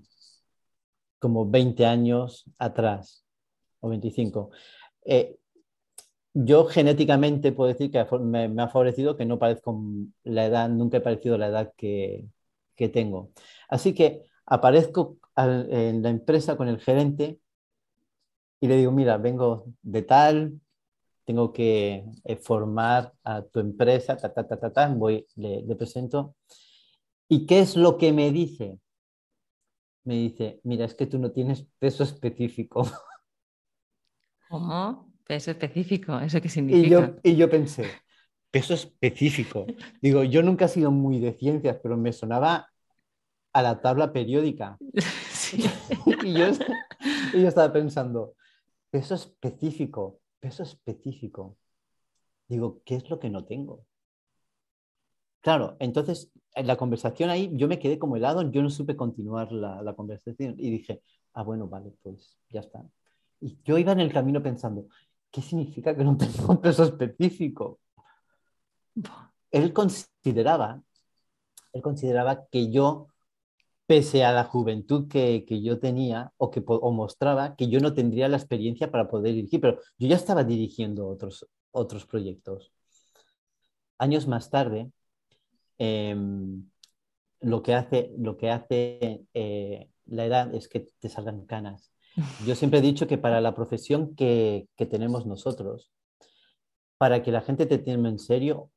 como 1.18 1.48
20 1.48 1.86
años 1.86 2.44
atrás, 2.58 3.24
o 3.80 3.88
25. 3.88 4.50
Eh, 5.04 5.38
yo 6.34 6.66
genéticamente 6.66 7.52
puedo 7.52 7.72
decir 7.72 7.90
que 7.90 8.04
me, 8.20 8.62
ha 8.62 8.68
favorecido 8.68 9.16
que 9.16 9.24
no 9.24 9.38
parezco 9.38 9.80
la 10.24 10.46
edad, 10.46 10.68
nunca 10.68 10.98
he 10.98 11.00
parecido 11.00 11.38
la 11.38 11.46
edad 11.48 11.72
que, 11.76 12.26
tengo. 12.92 13.30
Así 13.68 13.94
que 13.94 14.24
aparezco 14.46 15.18
en 15.36 16.02
la 16.02 16.10
empresa 16.10 16.56
con 16.56 16.68
el 16.68 16.80
gerente 16.80 17.40
y 18.60 18.68
le 18.68 18.76
digo, 18.76 18.92
mira, 18.92 19.16
vengo 19.16 19.66
de 19.82 20.02
tal, 20.02 20.60
tengo 21.24 21.52
que 21.52 22.04
eh, 22.24 22.36
formar 22.36 23.12
a 23.22 23.42
tu 23.42 23.60
empresa, 23.60 24.16
ta, 24.16 24.32
ta, 24.32 24.46
ta, 24.46 24.58
ta, 24.58 24.72
ta 24.72 24.88
voy, 24.88 25.26
le, 25.36 25.62
le, 25.62 25.76
presento. 25.76 26.34
¿Y 27.28 27.46
qué 27.46 27.60
es 27.60 27.76
lo 27.76 27.96
que 27.96 28.12
me 28.12 28.30
dice? 28.32 28.80
Me 30.04 30.14
dice, 30.14 30.60
mira, 30.64 30.84
es 30.84 30.94
que 30.94 31.06
tú 31.06 31.18
no 31.18 31.30
tienes 31.32 31.66
peso 31.78 32.04
específico. 32.04 32.84
¿Cómo? 34.48 35.13
Peso 35.26 35.50
específico, 35.50 36.18
¿eso 36.20 36.40
qué 36.40 36.48
significa? 36.48 36.86
Y 36.86 36.90
yo, 36.90 37.16
y 37.22 37.36
yo 37.36 37.48
pensé, 37.50 37.84
peso 38.50 38.74
específico. 38.74 39.66
Digo, 40.00 40.22
yo 40.24 40.42
nunca 40.42 40.66
he 40.66 40.68
sido 40.68 40.90
muy 40.90 41.18
de 41.18 41.32
ciencias, 41.32 41.78
pero 41.82 41.96
me 41.96 42.12
sonaba 42.12 42.68
a 43.52 43.62
la 43.62 43.80
tabla 43.80 44.12
periódica. 44.12 44.78
Sí. 45.44 45.62
y, 46.24 46.32
yo, 46.32 46.46
y 47.34 47.42
yo 47.42 47.48
estaba 47.48 47.70
pensando, 47.70 48.34
peso 48.90 49.14
específico 49.14 50.22
peso 50.44 50.62
específico. 50.62 51.56
Digo, 52.48 52.82
¿qué 52.84 52.96
es 52.96 53.08
lo 53.08 53.18
que 53.18 53.30
no 53.30 53.46
tengo? 53.46 53.86
Claro, 55.40 55.76
entonces 55.80 56.30
en 56.54 56.66
la 56.66 56.76
conversación 56.76 57.30
ahí 57.30 57.50
yo 57.54 57.66
me 57.66 57.78
quedé 57.78 57.98
como 57.98 58.16
helado, 58.16 58.42
yo 58.50 58.62
no 58.62 58.68
supe 58.68 58.94
continuar 58.94 59.52
la, 59.52 59.94
conversación 59.94 60.56
y 60.58 60.70
dije, 60.70 61.02
ah, 61.32 61.42
bueno, 61.42 61.66
vale, 61.66 61.94
pues 62.02 62.36
ya 62.50 62.60
está. 62.60 62.84
Y 63.40 63.58
yo 63.64 63.78
iba 63.78 63.92
en 63.92 64.00
el 64.00 64.12
camino 64.12 64.42
pensando, 64.42 64.86
¿qué 65.34 65.42
significa 65.42 65.96
que 65.96 66.04
no 66.04 66.16
tengo 66.16 66.52
un 66.52 66.60
peso 66.60 66.84
específico? 66.84 67.80
Él 69.50 69.72
consideraba, 69.72 70.80
él 71.72 71.82
consideraba 71.82 72.46
que 72.46 72.70
yo 72.70 73.08
pese 73.86 74.24
a 74.24 74.32
la 74.32 74.44
juventud 74.44 75.08
que, 75.08 75.44
yo 75.60 75.80
tenía 75.80 76.32
o 76.36 76.52
que 76.52 76.60
mostraba 76.60 77.56
que 77.56 77.68
yo 77.68 77.80
no 77.80 77.92
tendría 77.94 78.28
la 78.28 78.36
experiencia 78.36 78.92
para 78.92 79.08
poder 79.08 79.34
dirigir, 79.34 79.60
pero 79.60 79.80
yo 79.98 80.06
ya 80.06 80.16
estaba 80.16 80.44
dirigiendo 80.44 81.08
otros, 81.08 81.46
otros 81.72 82.06
proyectos. 82.06 82.72
Años 83.98 84.28
más 84.28 84.50
tarde, 84.50 84.92
em, 85.78 86.70
lo 87.40 87.62
que 87.62 87.74
hace, 87.74 88.12
lo 88.18 88.36
que 88.36 88.50
hace 88.50 89.26
eh, 89.34 89.90
la 90.06 90.26
edad 90.26 90.54
es 90.54 90.68
que 90.68 90.88
te 91.00 91.08
salgan 91.08 91.44
canas. 91.44 91.93
Yo 92.46 92.54
siempre 92.54 92.78
he 92.78 92.82
dicho 92.82 93.06
que 93.06 93.18
para 93.18 93.40
la 93.40 93.54
profesión 93.54 94.14
que, 94.14 94.68
que 94.76 94.86
tenemos 94.86 95.26
nosotros, 95.26 95.92
para 96.98 97.22
que 97.22 97.32
la 97.32 97.40
gente 97.40 97.66
te 97.66 97.78
tenga 97.78 98.08
en 98.08 98.18
serio, 98.18 98.70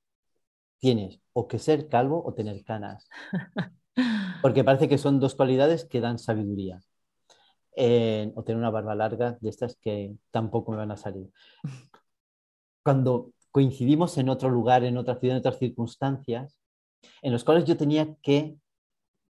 tienes 0.79 1.19
o 1.33 1.47
que 1.47 1.59
ser 1.59 1.87
calvo 1.87 2.23
o 2.25 2.33
tener 2.33 2.63
canas. 2.63 3.07
Porque 4.41 4.63
parece 4.63 4.87
que 4.87 4.97
son 4.97 5.19
dos 5.19 5.35
cualidades 5.35 5.85
que 5.85 6.01
dan 6.01 6.19
sabiduría. 6.19 6.81
o 8.35 8.43
tener 8.43 8.57
una 8.57 8.71
barba 8.71 8.95
larga 8.95 9.37
de 9.39 9.49
estas 9.49 9.75
que 9.75 10.15
tampoco 10.31 10.71
me 10.71 10.77
van 10.77 10.91
a 10.91 10.97
salir. 10.97 11.31
Cuando 12.83 13.33
coincidimos 13.51 14.17
en 14.17 14.29
otro 14.29 14.49
lugar, 14.49 14.83
en 14.83 14.97
otra 14.97 15.19
ciudad, 15.19 15.35
en 15.35 15.39
otras 15.39 15.59
circunstancias, 15.59 16.57
en 17.21 17.33
los 17.33 17.43
cuales 17.43 17.65
yo 17.65 17.77
tenía 17.77 18.15
que 18.21 18.57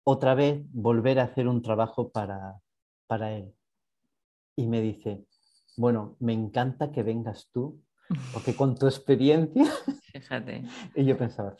otra 0.03 0.35
vez 0.35 0.63
volver 0.71 1.19
a 1.19 1.23
hacer 1.23 1.47
un 1.47 1.61
trabajo 1.61 2.09
para, 2.09 2.59
para 3.07 3.33
él. 3.33 3.53
Y 4.55 4.67
me 4.67 4.81
dice, 4.81 5.25
bueno, 5.77 6.15
me 6.19 6.33
encanta 6.33 6.91
que 6.91 7.03
vengas 7.03 7.49
tú, 7.51 7.81
porque 8.33 8.55
con 8.55 8.77
tu 8.77 8.87
experiencia... 8.87 9.65
Fíjate. 10.13 10.63
y 10.95 11.05
yo 11.05 11.17
pensaba, 11.17 11.55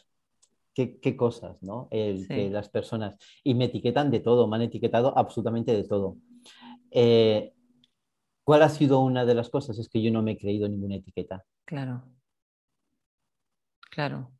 qué, 0.73 1.15
cosas, 1.15 1.61
¿no? 1.61 1.87
El, 1.91 2.27
que 2.27 2.49
las 2.49 2.69
personas, 2.69 3.15
y 3.43 3.53
me 3.53 3.65
etiquetan 3.65 4.11
de 4.11 4.19
todo, 4.19 4.47
me 4.47 4.57
han 4.57 4.63
etiquetado 4.63 5.17
absolutamente 5.17 5.73
de 5.73 5.83
todo. 5.83 6.17
Eh, 6.91 7.53
¿Cuál 8.43 8.63
ha 8.63 8.69
sido 8.69 8.99
una 8.99 9.25
de 9.25 9.35
las 9.35 9.49
cosas? 9.49 9.77
Es 9.79 9.87
que 9.87 10.01
yo 10.01 10.11
no 10.11 10.21
me 10.21 10.31
he 10.31 10.37
creído 10.37 10.67
ninguna 10.67 10.95
etiqueta. 10.95 11.43
Claro. 11.65 12.03
Claro. 13.89 14.31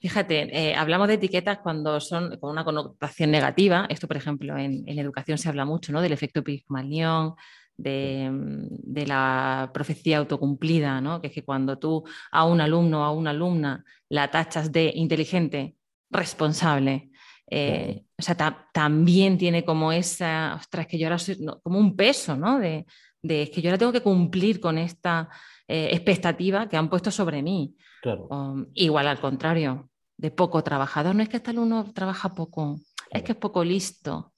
Fíjate, 0.00 0.70
eh, 0.70 0.74
hablamos 0.74 1.08
de 1.08 1.14
etiquetas 1.14 1.58
cuando 1.58 2.00
son 2.00 2.38
con 2.38 2.50
una 2.50 2.64
connotación 2.64 3.30
negativa. 3.30 3.86
Esto, 3.90 4.08
por 4.08 4.16
ejemplo, 4.16 4.56
en, 4.56 4.88
en 4.88 4.98
educación 4.98 5.36
se 5.36 5.48
habla 5.48 5.66
mucho 5.66 5.92
¿no? 5.92 6.00
del 6.00 6.12
efecto 6.12 6.42
Pygmalion, 6.42 7.34
Mm, 7.80 8.66
de, 8.92 9.06
la 9.06 9.70
profecía 9.72 10.18
autocumplida, 10.18 11.00
¿no? 11.00 11.20
que 11.20 11.28
es 11.28 11.32
que 11.32 11.44
cuando 11.44 11.78
tú 11.78 12.04
a 12.30 12.44
un 12.44 12.60
alumno 12.60 13.00
o 13.00 13.04
a 13.04 13.12
una 13.12 13.30
alumna 13.30 13.84
la 14.08 14.30
tachas 14.30 14.70
de 14.70 14.92
inteligente, 14.94 15.76
responsable, 16.10 17.10
eh, 17.50 18.04
o 18.18 18.22
sea, 18.22 18.36
también 18.72 19.38
tiene 19.38 19.64
como 19.64 19.92
esa, 19.92 20.54
ostras, 20.56 20.86
que 20.86 20.98
yo 20.98 21.06
ahora 21.06 21.18
soy 21.18 21.38
como 21.62 21.78
un 21.78 21.96
peso, 21.96 22.36
¿no? 22.36 22.58
De, 22.58 22.86
de, 23.22 23.42
es 23.42 23.50
que 23.50 23.62
yo 23.62 23.70
ahora 23.70 23.78
tengo 23.78 23.92
que 23.92 24.02
cumplir 24.02 24.60
con 24.60 24.76
esta 24.78 25.28
eh, 25.66 25.88
expectativa 25.92 26.68
que 26.68 26.76
han 26.76 26.90
puesto 26.90 27.10
sobre 27.10 27.42
mí. 27.42 27.76
Claro. 28.02 28.66
igual 28.72 29.06
al 29.08 29.20
contrario, 29.20 29.90
de 30.16 30.30
poco 30.30 30.64
trabajador, 30.64 31.14
no 31.14 31.22
es 31.22 31.28
que 31.28 31.36
hasta 31.36 31.50
el 31.50 31.58
uno 31.58 31.92
trabaja 31.92 32.34
poco, 32.34 32.78
es 33.10 33.22
que 33.22 33.32
es 33.32 33.38
poco 33.38 33.62
listo, 33.62 34.32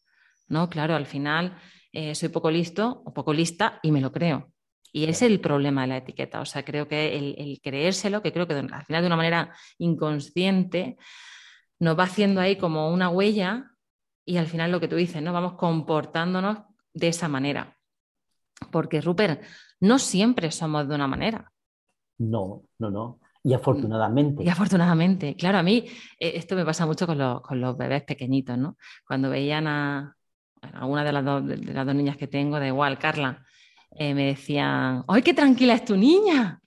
¿no? 0.49 0.69
Claro, 0.69 0.97
al 0.97 1.07
final 1.07 1.57
eh, 1.93 2.15
soy 2.15 2.31
poco 2.31 2.51
listo 2.51 3.03
o 3.05 3.13
poco 3.13 3.33
lista 3.33 3.79
y 3.83 3.93
me 3.93 4.01
lo 4.01 4.13
creo. 4.13 4.51
Y 4.93 5.05
es 5.05 5.23
el 5.23 5.41
problema 5.41 5.83
de 5.83 5.89
la 5.89 5.97
etiqueta. 5.99 6.41
O 6.41 6.45
sea, 6.45 6.65
creo 6.65 6.89
que 6.89 7.17
el, 7.17 7.61
creérselo, 7.63 8.23
que 8.23 8.33
creo 8.33 8.47
que 8.47 8.55
al 8.55 8.85
final 8.85 9.03
de 9.03 9.07
una 9.07 9.17
manera 9.17 9.55
inconsciente, 9.79 10.97
nos 11.79 11.99
va 11.99 12.05
haciendo 12.05 12.41
ahí 12.41 12.57
como 12.57 12.93
una 12.93 13.09
huella 13.09 13.71
y 14.25 14.37
al 14.37 14.47
final 14.47 14.71
lo 14.71 14.81
que 14.81 14.89
tú 14.89 14.97
dices, 14.97 15.23
¿no? 15.23 15.33
Vamos 15.33 15.55
comportándonos 15.55 16.59
de 16.93 17.09
esa 17.09 17.29
manera. 17.29 17.77
Porque, 18.71 19.01
Rupert, 19.01 19.43
no 19.81 19.99
siempre 19.99 20.51
somos 20.51 20.89
de 20.89 20.95
una 20.95 21.09
manera. 21.09 21.51
No, 22.19 22.63
no, 22.79 22.91
no. 22.91 23.21
Y 23.43 23.55
afortunadamente. 23.55 24.45
Y 24.45 24.49
afortunadamente. 24.49 25.35
Claro, 25.35 25.59
a 25.59 25.63
mí 25.63 25.85
eh, 26.21 26.33
esto 26.37 26.55
me 26.55 26.65
pasa 26.65 26.87
mucho 26.87 27.07
con 27.07 27.19
los, 27.19 27.41
con 27.41 27.61
los 27.61 27.77
bebés 27.77 28.05
pequeñitos, 28.05 28.57
¿no? 28.57 28.77
Cuando 29.05 29.31
veían 29.31 29.67
a, 29.67 30.17
alguna 30.73 31.05
de 31.05 31.13
las, 31.13 31.25
dos, 31.25 31.47
de 31.47 31.57
las 31.57 31.87
dos 31.87 31.95
niñas 31.95 32.17
que 32.17 32.29
tengo, 32.29 32.59
da 32.59 32.67
igual, 32.67 32.99
Carla, 32.99 33.45
eh, 33.91 34.15
me 34.15 34.27
decían, 34.27 35.05
¡ay, 35.09 35.23
qué 35.23 35.35
tranquila 35.35 35.75
es 35.75 35.85
tu 35.85 35.97
niña! 35.97 36.61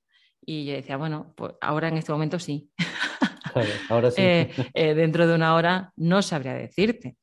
Y 0.46 0.66
yo 0.66 0.74
decía, 0.74 0.98
bueno, 0.98 1.34
pues 1.36 1.54
ahora 1.62 1.88
en 1.88 1.98
este 1.98 2.12
momento 2.12 2.38
sí. 2.38 2.70
ahora 3.90 4.12
sí. 4.12 4.22
Eh, 4.74 4.94
dentro 4.94 5.28
de 5.28 5.36
una 5.36 5.56
hora 5.56 5.92
no 5.96 6.22
sabría 6.22 6.54
decirte. 6.54 7.18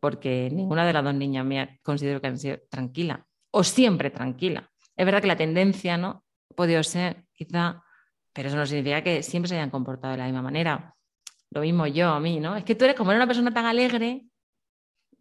Porque 0.00 0.48
ninguna 0.52 0.86
de 0.86 0.92
las 0.92 1.02
dos 1.02 1.14
niñas 1.14 1.44
me 1.44 1.80
considero 1.82 2.20
que 2.20 2.28
han 2.28 2.38
sido 2.38 2.58
tranquila 2.70 3.26
o 3.50 3.64
siempre 3.64 4.10
tranquila. 4.10 4.70
Es 4.96 5.04
verdad 5.04 5.20
que 5.20 5.26
la 5.26 5.36
tendencia, 5.36 5.96
¿no? 5.96 6.24
Podido 6.54 6.82
ser, 6.84 7.24
quizá, 7.34 7.82
pero 8.32 8.48
eso 8.48 8.56
no 8.56 8.64
significa 8.64 9.02
que 9.02 9.24
siempre 9.24 9.48
se 9.48 9.56
hayan 9.56 9.70
comportado 9.70 10.12
de 10.12 10.18
la 10.18 10.26
misma 10.26 10.42
manera. 10.42 10.94
Lo 11.50 11.62
mismo 11.62 11.86
yo, 11.86 12.10
a 12.10 12.20
mí, 12.20 12.38
¿no? 12.38 12.56
Es 12.56 12.64
que 12.64 12.76
tú 12.76 12.84
eres 12.84 12.96
como 12.96 13.10
una 13.10 13.26
persona 13.26 13.52
tan 13.52 13.66
alegre, 13.66 14.26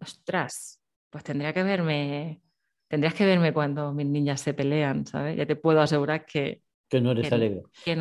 ostras, 0.02 0.80
pues 1.10 1.24
tendría 1.24 1.54
que 1.54 1.64
verme, 1.64 2.42
tendrías 2.88 3.14
que 3.14 3.26
verme 3.26 3.54
cuando 3.54 3.94
mis 3.94 4.08
niñas 4.08 4.42
se 4.42 4.54
pelean, 4.54 5.06
¿sabes? 5.06 5.38
Ya 5.38 5.46
te 5.46 5.56
puedo 5.56 5.82
asegurar 5.82 6.26
que... 6.26 6.62
Que 6.90 7.02
no 7.02 7.12
eres 7.12 7.32
alegre. 7.32 7.64
Que, 7.84 7.98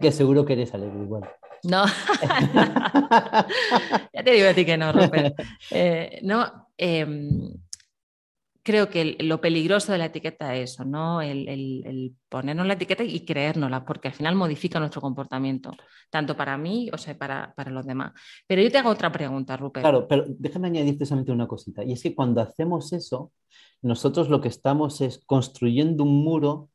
que 0.00 0.12
seguro 0.12 0.44
que 0.44 0.52
eres 0.52 0.72
alegre 0.74 1.02
igual. 1.02 1.28
No, 1.64 1.84
ya 4.12 4.24
te 4.24 4.30
digo 4.32 4.48
a 4.48 4.54
ti 4.54 4.64
que 4.64 4.76
no, 4.76 4.92
Rupert. 4.92 5.40
Eh, 5.70 6.18
no, 6.22 6.68
em, 6.76 7.52
creo 8.62 8.88
que 8.88 9.16
lo 9.20 9.40
peligroso 9.40 9.92
de 9.92 9.98
la 9.98 10.06
etiqueta 10.06 10.54
es 10.54 10.72
eso, 10.72 10.84
¿no? 10.84 11.20
El, 11.20 12.14
ponernos 12.28 12.66
la 12.66 12.74
etiqueta 12.74 13.02
y 13.02 13.24
creérnosla, 13.24 13.84
porque 13.84 14.08
al 14.08 14.14
final 14.14 14.34
modifica 14.36 14.78
nuestro 14.78 15.00
comportamiento, 15.00 15.72
tanto 16.10 16.36
para 16.36 16.56
mí, 16.56 16.88
o 16.92 16.98
sea, 16.98 17.18
para, 17.18 17.52
para 17.54 17.70
los 17.70 17.84
demás. 17.84 18.12
Pero 18.46 18.62
yo 18.62 18.70
te 18.70 18.78
hago 18.78 18.90
otra 18.90 19.10
pregunta, 19.10 19.56
Rupert. 19.56 19.82
Claro, 19.82 20.06
pero 20.06 20.24
déjame 20.28 20.68
añadir 20.68 21.04
solamente 21.04 21.32
una 21.32 21.48
cosita, 21.48 21.84
y 21.84 21.92
es 21.92 22.02
que 22.02 22.14
cuando 22.14 22.40
hacemos 22.40 22.92
eso, 22.92 23.32
nosotros 23.82 24.28
lo 24.28 24.40
que 24.40 24.48
estamos 24.48 25.00
es 25.00 25.22
construyendo 25.26 26.04
un 26.04 26.22
muro 26.22 26.70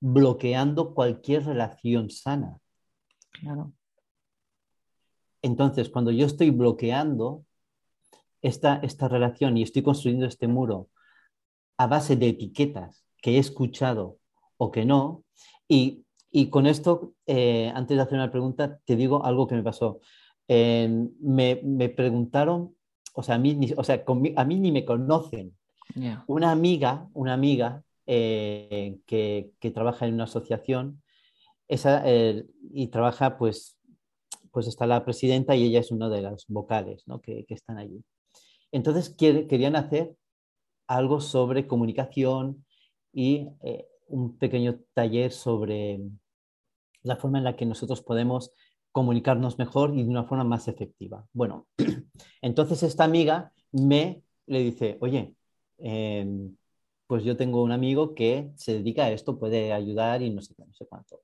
bloqueando 0.00 0.94
cualquier 0.94 1.44
relación 1.44 2.10
sana. 2.10 2.58
Claro. 3.30 3.72
Entonces, 5.42 5.90
cuando 5.90 6.10
yo 6.10 6.24
estoy 6.26 6.50
bloqueando 6.50 7.44
esta, 8.40 8.76
esta 8.76 9.08
relación 9.08 9.56
y 9.58 9.62
estoy 9.62 9.82
construyendo 9.82 10.26
este 10.26 10.48
muro 10.48 10.88
a 11.78 11.86
base 11.86 12.16
de 12.16 12.28
etiquetas 12.28 13.04
que 13.20 13.36
he 13.36 13.38
escuchado 13.38 14.18
o 14.56 14.70
que 14.70 14.84
no. 14.84 15.24
Y, 15.68 16.04
con 16.50 16.66
esto, 16.66 17.14
eh, 17.26 17.72
antes 17.74 17.96
de 17.96 18.02
hacer 18.02 18.18
una 18.18 18.30
pregunta, 18.30 18.78
te 18.84 18.94
digo 18.96 19.24
algo 19.24 19.46
que 19.46 19.54
me 19.54 19.62
pasó. 19.62 20.00
me, 20.48 21.88
preguntaron, 21.96 22.74
o 23.14 23.22
sea, 23.22 23.36
a 23.36 23.38
mí, 23.38 23.58
o 23.76 23.84
sea, 23.84 24.04
a 24.36 24.44
mí 24.44 24.58
ni 24.58 24.72
me 24.72 24.84
conocen. 24.84 25.56
Una 26.26 26.50
amiga, 26.50 27.08
una 27.14 27.32
amiga 27.32 27.82
eh, 28.06 28.98
que, 29.06 29.52
trabaja 29.74 30.06
en 30.06 30.14
una 30.14 30.24
asociación 30.24 31.02
esa, 31.68 32.02
eh, 32.06 32.46
y 32.72 32.88
trabaja, 32.88 33.36
pues, 33.36 33.76
pues 34.52 34.68
está 34.68 34.86
la 34.86 35.04
presidenta 35.04 35.56
y 35.56 35.64
ella 35.64 35.80
es 35.80 35.90
una 35.90 36.08
de 36.08 36.22
las 36.22 36.46
vocales 36.48 37.04
que, 37.22 37.44
están 37.48 37.78
allí. 37.78 38.04
Entonces 38.70 39.10
querían 39.10 39.74
hacer 39.74 40.14
algo 40.86 41.20
sobre 41.20 41.66
comunicación 41.66 42.64
y 43.12 43.48
eh, 43.62 43.86
un 44.08 44.38
pequeño 44.38 44.80
taller 44.94 45.32
sobre 45.32 46.00
la 47.02 47.16
forma 47.16 47.38
en 47.38 47.44
la 47.44 47.56
que 47.56 47.66
nosotros 47.66 48.02
podemos 48.02 48.52
comunicarnos 48.92 49.58
mejor 49.58 49.94
y 49.94 50.02
de 50.02 50.08
una 50.08 50.24
forma 50.24 50.44
más 50.44 50.68
efectiva. 50.68 51.26
Bueno, 51.32 51.66
entonces 52.42 52.82
esta 52.82 53.04
amiga 53.04 53.52
me 53.72 54.22
le 54.46 54.60
dice, 54.60 54.96
oye, 55.00 55.34
em, 55.78 56.56
pues 57.06 57.24
yo 57.24 57.36
tengo 57.36 57.62
un 57.62 57.72
amigo 57.72 58.14
que 58.14 58.52
se 58.56 58.74
dedica 58.74 59.04
a 59.04 59.10
esto, 59.12 59.38
puede 59.38 59.72
ayudar 59.72 60.22
y 60.22 60.30
no 60.30 60.42
sé 60.42 60.54
no 60.58 60.72
sé 60.72 60.86
cuánto. 60.86 61.20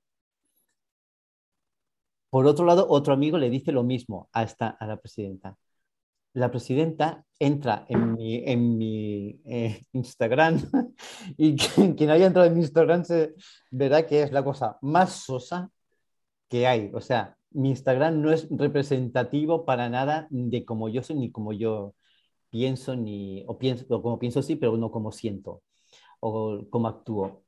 Por 2.29 2.47
otro 2.47 2.65
lado, 2.65 2.87
otro 2.89 3.13
amigo 3.13 3.37
le 3.37 3.49
dice 3.49 3.71
lo 3.71 3.83
mismo 3.83 4.29
a, 4.33 4.43
esta, 4.43 4.69
a 4.69 4.87
la 4.87 4.97
presidenta 4.97 5.57
la 6.33 6.49
presidenta 6.49 7.25
entra 7.39 7.85
en 7.89 8.13
mi, 8.13 8.43
en 8.45 8.77
mi 8.77 9.39
eh, 9.45 9.85
Instagram 9.93 10.59
y 11.37 11.55
quien, 11.55 12.09
haya 12.09 12.27
entrado 12.27 12.47
en 12.47 12.55
mi 12.55 12.61
Instagram 12.61 13.05
se 13.05 13.33
verá 13.71 14.05
que 14.07 14.23
es 14.23 14.31
la 14.31 14.43
cosa 14.43 14.77
más 14.81 15.13
sosa 15.13 15.71
que 16.49 16.67
hay. 16.67 16.91
O 16.93 17.01
sea, 17.01 17.37
mi 17.51 17.69
Instagram 17.69 18.21
no 18.21 18.31
es 18.31 18.47
representativo 18.49 19.65
para 19.65 19.89
nada 19.89 20.27
de 20.29 20.65
cómo 20.65 20.89
yo 20.89 21.03
soy 21.03 21.17
ni 21.17 21.31
como 21.31 21.53
yo 21.53 21.95
pienso, 22.49 22.95
ni, 22.95 23.43
o, 23.47 23.57
pienso, 23.57 23.85
o 23.89 24.01
como 24.01 24.19
pienso 24.19 24.41
sí, 24.41 24.55
pero 24.55 24.77
no 24.77 24.91
como 24.91 25.11
siento 25.11 25.61
o 26.19 26.65
como 26.69 26.87
actúo. 26.87 27.43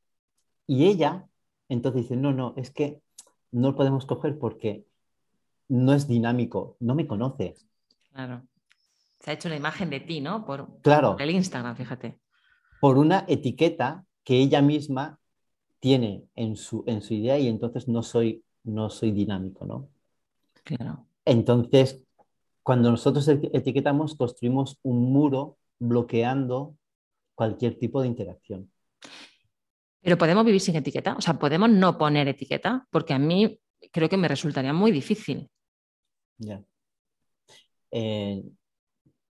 Y 0.68 0.86
ella 0.86 1.28
entonces 1.70 2.04
dice, 2.04 2.16
no, 2.16 2.34
no, 2.34 2.54
es 2.58 2.72
que 2.72 3.02
no 3.52 3.70
lo 3.70 3.76
podemos 3.76 4.06
coger 4.06 4.38
porque 4.38 4.86
no 5.68 5.94
es 5.94 6.08
dinámico, 6.08 6.76
no 6.80 6.94
me 6.96 7.08
conoces. 7.08 7.68
Claro. 8.12 8.44
Se 9.20 9.32
ha 9.32 9.34
hecho 9.34 9.48
una 9.48 9.58
imagen 9.58 9.90
de 9.90 10.00
ti, 10.00 10.22
¿no? 10.22 10.46
Por, 10.46 10.82
claro. 10.82 11.16
el 11.20 11.30
Instagram, 11.32 11.76
fíjate. 11.76 12.20
Por 12.80 12.98
una 12.98 13.26
etiqueta 13.28 14.06
que 14.24 14.38
ella 14.38 14.62
misma 14.62 15.20
tiene 15.80 16.26
en 16.36 16.56
su, 16.56 16.84
en 16.88 17.02
su 17.02 17.14
idea 17.14 17.38
y 17.38 17.48
entonces 17.48 17.88
no 17.88 18.04
soy, 18.04 18.44
no 18.64 18.90
soy 18.90 19.12
dinámico, 19.12 19.66
¿no? 19.66 19.90
Claro. 20.64 21.06
Entonces, 21.24 22.02
cuando 22.64 22.90
nosotros 22.90 23.28
etiquetamos, 23.28 24.16
construimos 24.16 24.80
un 24.82 25.12
muro 25.12 25.58
bloqueando 25.80 26.76
cualquier 27.36 27.78
tipo 27.78 28.02
de 28.02 28.08
interacción. 28.08 28.72
Pero 30.02 30.18
podemos 30.18 30.46
vivir 30.46 30.62
sin 30.62 30.76
etiqueta, 30.76 31.16
o 31.16 31.22
sea, 31.22 31.38
podemos 31.38 31.70
no 31.70 31.98
poner 31.98 32.28
etiqueta, 32.28 32.88
porque 32.90 33.14
a 33.14 33.20
mí 33.20 33.60
creo 33.92 34.10
que 34.10 34.18
me 34.18 34.28
resultaría 34.28 34.74
muy 34.74 34.92
difícil. 34.92 35.50
Ya. 36.38 36.64
Eh, 37.92 38.44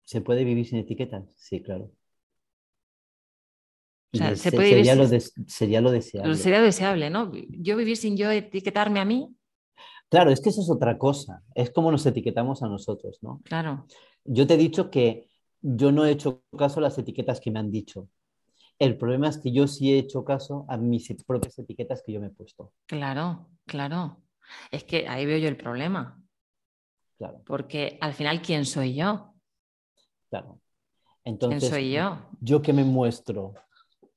¿Se 0.05 0.21
puede 0.21 0.45
vivir 0.45 0.67
sin 0.67 0.79
etiquetas? 0.79 1.25
Sí, 1.37 1.62
claro. 1.62 1.90
sería, 4.12 4.95
lo 4.95 5.07
sería, 5.47 5.81
lo 5.81 5.90
deseable. 5.90 6.37
Sería 6.37 6.61
deseable, 6.61 7.11
¿no? 7.11 7.33
Yo 7.35 7.77
vivir 7.77 7.97
sin 7.97 8.17
yo 8.17 8.31
etiquetarme 8.31 9.01
a 9.01 9.05
mí. 9.05 9.35
Claro, 10.09 10.31
es 10.31 10.40
que 10.40 10.51
eso 10.51 10.61
es 10.61 10.71
otra 10.71 10.99
cosa. 10.99 11.43
Es 11.55 11.71
como 11.71 11.90
nos 11.90 12.07
etiquetamos 12.07 12.62
a 12.62 12.69
nosotros, 12.69 13.19
¿no? 13.23 13.40
Claro. 13.45 13.87
Yo 14.25 14.47
te 14.47 14.55
he 14.55 14.59
dicho 14.59 14.90
que 14.90 15.29
yo 15.61 15.90
no 15.90 16.05
he 16.05 16.12
hecho 16.12 16.43
caso 16.57 16.79
a 16.79 16.83
las 16.83 16.99
etiquetas 16.99 17.40
que 17.40 17.51
me 17.51 17.59
han 17.59 17.71
dicho. 17.71 18.09
El 18.79 18.99
problema 18.99 19.29
es 19.29 19.38
que 19.38 19.53
yo 19.53 19.67
sí 19.67 19.93
he 19.93 19.99
hecho 19.99 20.25
caso 20.25 20.67
a 20.69 20.77
mis 20.77 21.09
propias 21.25 21.59
etiquetas 21.59 22.03
que 22.05 22.12
yo 22.12 22.21
me 22.21 22.27
he 22.27 22.31
puesto. 22.31 22.73
Claro, 22.87 23.49
claro. 23.64 24.21
Es 24.71 24.85
que 24.85 25.09
ahí 25.09 25.25
veo 25.25 25.38
yo 25.38 25.49
el 25.49 25.57
problema. 25.57 26.21
Claro. 27.17 27.43
Porque 27.47 27.99
al 28.01 28.12
final, 28.12 28.43
¿quién 28.43 28.64
soy 28.67 28.95
yo? 28.95 29.34
Claro. 30.35 30.59
Entonces, 31.23 31.70
soy 31.70 31.92
yo? 31.92 32.18
Yo 32.40 32.61
que 32.61 32.73
me 32.73 32.83
muestro 32.83 33.55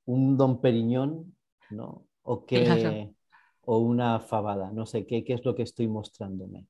un 0.05 0.35
don 0.35 0.61
Periñón, 0.61 1.35
¿no? 1.69 2.07
O, 2.23 2.43
que, 2.43 2.57
o 3.61 3.77
una 3.77 4.19
fabada, 4.19 4.71
no 4.71 4.87
sé 4.87 5.05
qué, 5.05 5.23
qué 5.23 5.33
es 5.33 5.45
lo 5.45 5.53
que 5.53 5.61
estoy 5.61 5.87
mostrándome. 5.87 6.65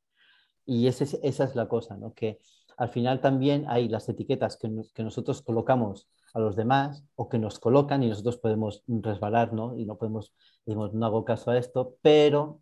Y 0.66 0.88
esa 0.88 1.06
es 1.24 1.56
la 1.56 1.70
cosa, 1.70 1.96
¿no? 1.96 2.14
Que 2.14 2.40
al 2.76 2.90
final 2.90 3.22
también 3.22 3.64
hay 3.70 3.88
las 3.88 4.10
etiquetas 4.10 4.58
que, 4.58 4.70
que, 4.94 5.02
nosotros 5.02 5.42
colocamos 5.42 6.10
a 6.34 6.40
los 6.40 6.58
demás 6.58 7.06
o 7.16 7.30
que 7.30 7.40
nos 7.40 7.58
colocan 7.58 8.04
y 8.04 8.10
nosotros 8.10 8.38
podemos 8.38 8.84
resbalar, 8.86 9.54
¿no? 9.54 9.78
Y 9.78 9.86
no 9.86 9.98
podemos, 9.98 10.34
digamos, 10.66 10.94
no 10.94 11.06
hago 11.06 11.24
caso 11.24 11.52
a 11.52 11.58
esto, 11.58 11.96
pero 12.02 12.60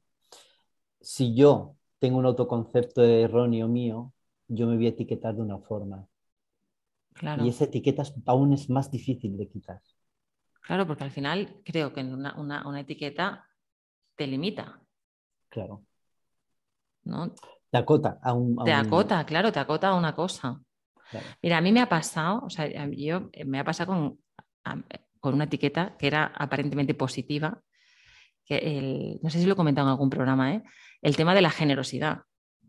si 1.02 1.34
yo 1.34 1.78
tengo 1.98 2.20
un 2.20 2.28
autoconcepto 2.28 3.04
erróneo 3.04 3.68
mío, 3.68 4.14
yo 4.48 4.68
me 4.68 4.76
voy 4.76 4.86
a 4.86 4.90
etiquetar 4.90 5.36
de 5.36 5.42
una 5.42 5.58
forma 5.58 6.08
Y 7.22 7.50
esa 7.50 7.66
etiqueta 7.66 8.04
aún 8.26 8.54
es 8.54 8.70
más 8.70 8.92
difícil 8.92 9.38
de 9.38 9.48
quitar. 9.48 9.82
Claro, 10.62 10.86
porque 10.86 11.04
al 11.04 11.12
final 11.12 11.62
creo 11.64 11.94
que 11.94 12.02
una, 12.02 12.80
etiqueta 12.80 13.46
te 14.16 14.28
limita. 14.28 14.82
Claro. 15.50 15.84
¿No? 17.04 17.34
Te 17.70 17.78
acota 17.78 18.20
a 18.22 18.34
un... 18.34 18.56
te 18.64 18.74
acota, 18.74 19.26
claro, 19.26 19.52
te 19.52 19.60
acota 19.60 19.90
a 19.90 19.96
una 19.96 20.14
cosa. 20.14 20.60
Mira, 21.42 21.58
a 21.58 21.62
mí 21.62 21.72
me 21.72 21.82
ha 21.82 21.88
pasado, 21.88 22.42
o 22.46 22.50
sea, 22.50 22.68
yo 22.90 23.30
me 23.46 23.60
ha 23.60 23.64
pasado 23.64 23.94
con, 23.94 24.20
con 25.20 25.34
una 25.36 25.46
etiqueta 25.46 25.96
que 25.98 26.08
era 26.08 26.34
aparentemente 26.36 26.96
positiva, 26.96 27.62
que 28.44 29.20
no 29.22 29.30
sé 29.30 29.40
si 29.40 29.46
lo 29.46 29.54
he 29.54 29.56
comentado 29.56 29.88
en 29.88 29.92
algún 29.92 30.10
programa, 30.10 30.54
¿eh? 30.54 30.64
el 31.02 31.16
tema 31.16 31.34
de 31.34 31.42
la 31.42 31.52
generosidad. 31.52 32.24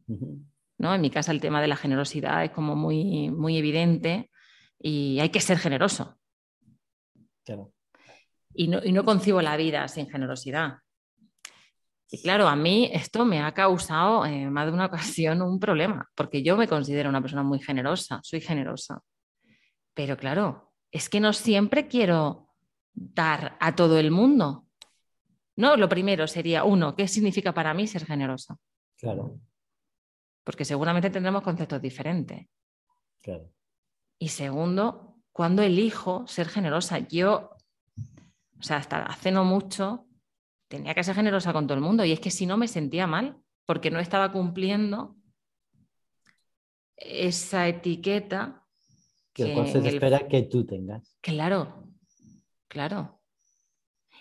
¿no? 0.06 0.94
En 0.94 1.00
mi 1.00 1.10
casa 1.10 1.32
el 1.32 1.40
tema 1.40 1.60
de 1.60 1.68
la 1.68 1.76
generosidad 1.76 2.44
es 2.44 2.50
como 2.50 2.76
muy, 2.76 3.30
muy 3.30 3.56
evidente 3.56 4.30
y 4.78 5.18
hay 5.20 5.30
que 5.30 5.40
ser 5.40 5.58
generoso. 5.58 6.18
Y, 8.54 8.68
no, 8.68 8.80
y 8.82 8.92
no 8.92 9.04
concibo 9.04 9.42
la 9.42 9.56
vida 9.56 9.86
sin 9.88 10.08
generosidad. 10.08 10.78
Y 12.08 12.22
claro, 12.22 12.48
a 12.48 12.54
mí 12.54 12.88
esto 12.92 13.24
me 13.24 13.42
ha 13.42 13.52
causado 13.52 14.24
en 14.24 14.34
eh, 14.34 14.50
más 14.50 14.66
de 14.66 14.72
una 14.72 14.86
ocasión 14.86 15.42
un 15.42 15.58
problema, 15.58 16.08
porque 16.14 16.42
yo 16.42 16.56
me 16.56 16.68
considero 16.68 17.08
una 17.08 17.20
persona 17.20 17.42
muy 17.42 17.60
generosa, 17.60 18.20
soy 18.22 18.40
generosa. 18.40 19.02
Pero 19.94 20.16
claro, 20.16 20.72
es 20.90 21.08
que 21.08 21.20
no 21.20 21.32
siempre 21.32 21.88
quiero 21.88 22.48
dar 22.92 23.56
a 23.60 23.74
todo 23.74 23.98
el 23.98 24.10
mundo. 24.10 24.66
No, 25.56 25.76
lo 25.76 25.88
primero 25.88 26.26
sería, 26.26 26.64
uno, 26.64 26.94
¿qué 26.94 27.08
significa 27.08 27.52
para 27.52 27.74
mí 27.74 27.86
ser 27.86 28.04
generosa? 28.04 28.56
Claro. 28.96 29.40
Porque 30.44 30.64
seguramente 30.64 31.10
tendremos 31.10 31.42
conceptos 31.42 31.80
diferentes. 31.80 32.46
Claro. 33.22 33.50
Y 34.18 34.28
segundo, 34.28 35.16
¿cuándo 35.32 35.62
elijo 35.62 36.26
ser 36.26 36.48
generosa? 36.48 36.98
Yo, 37.00 37.50
o 38.58 38.62
sea, 38.62 38.78
hasta 38.78 39.04
hace 39.04 39.30
no 39.30 39.44
mucho, 39.44 40.06
tenía 40.68 40.94
que 40.94 41.04
ser 41.04 41.14
generosa 41.14 41.52
con 41.52 41.66
todo 41.66 41.76
el 41.76 41.84
mundo 41.84 42.04
y 42.04 42.12
es 42.12 42.20
que 42.20 42.30
si 42.30 42.46
no 42.46 42.56
me 42.56 42.68
sentía 42.68 43.06
mal, 43.06 43.36
porque 43.66 43.90
no 43.90 43.98
estaba 43.98 44.32
cumpliendo 44.32 45.16
esa 46.96 47.68
etiqueta 47.68 48.64
que, 49.32 49.54
se 49.66 49.88
espera 49.88 50.26
que 50.28 50.42
tú 50.42 50.64
tengas. 50.64 51.18
Claro, 51.20 51.84
claro. 52.68 53.20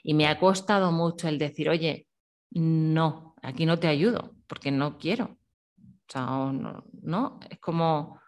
Y 0.03 0.13
me 0.13 0.27
ha 0.27 0.38
costado 0.39 0.91
mucho 0.91 1.29
el 1.29 1.38
decir, 1.39 1.69
oye, 1.69 2.08
no, 2.51 3.36
aquí 3.41 3.65
no 3.65 3.79
te 3.79 3.88
ayudo, 3.88 4.36
porque 4.47 4.71
no 4.71 4.97
quiero. 4.97 5.38
O 5.77 6.12
sea, 6.12 6.25
no, 6.25 6.84
no, 7.01 7.39
es 7.49 7.60
como, 7.60 8.19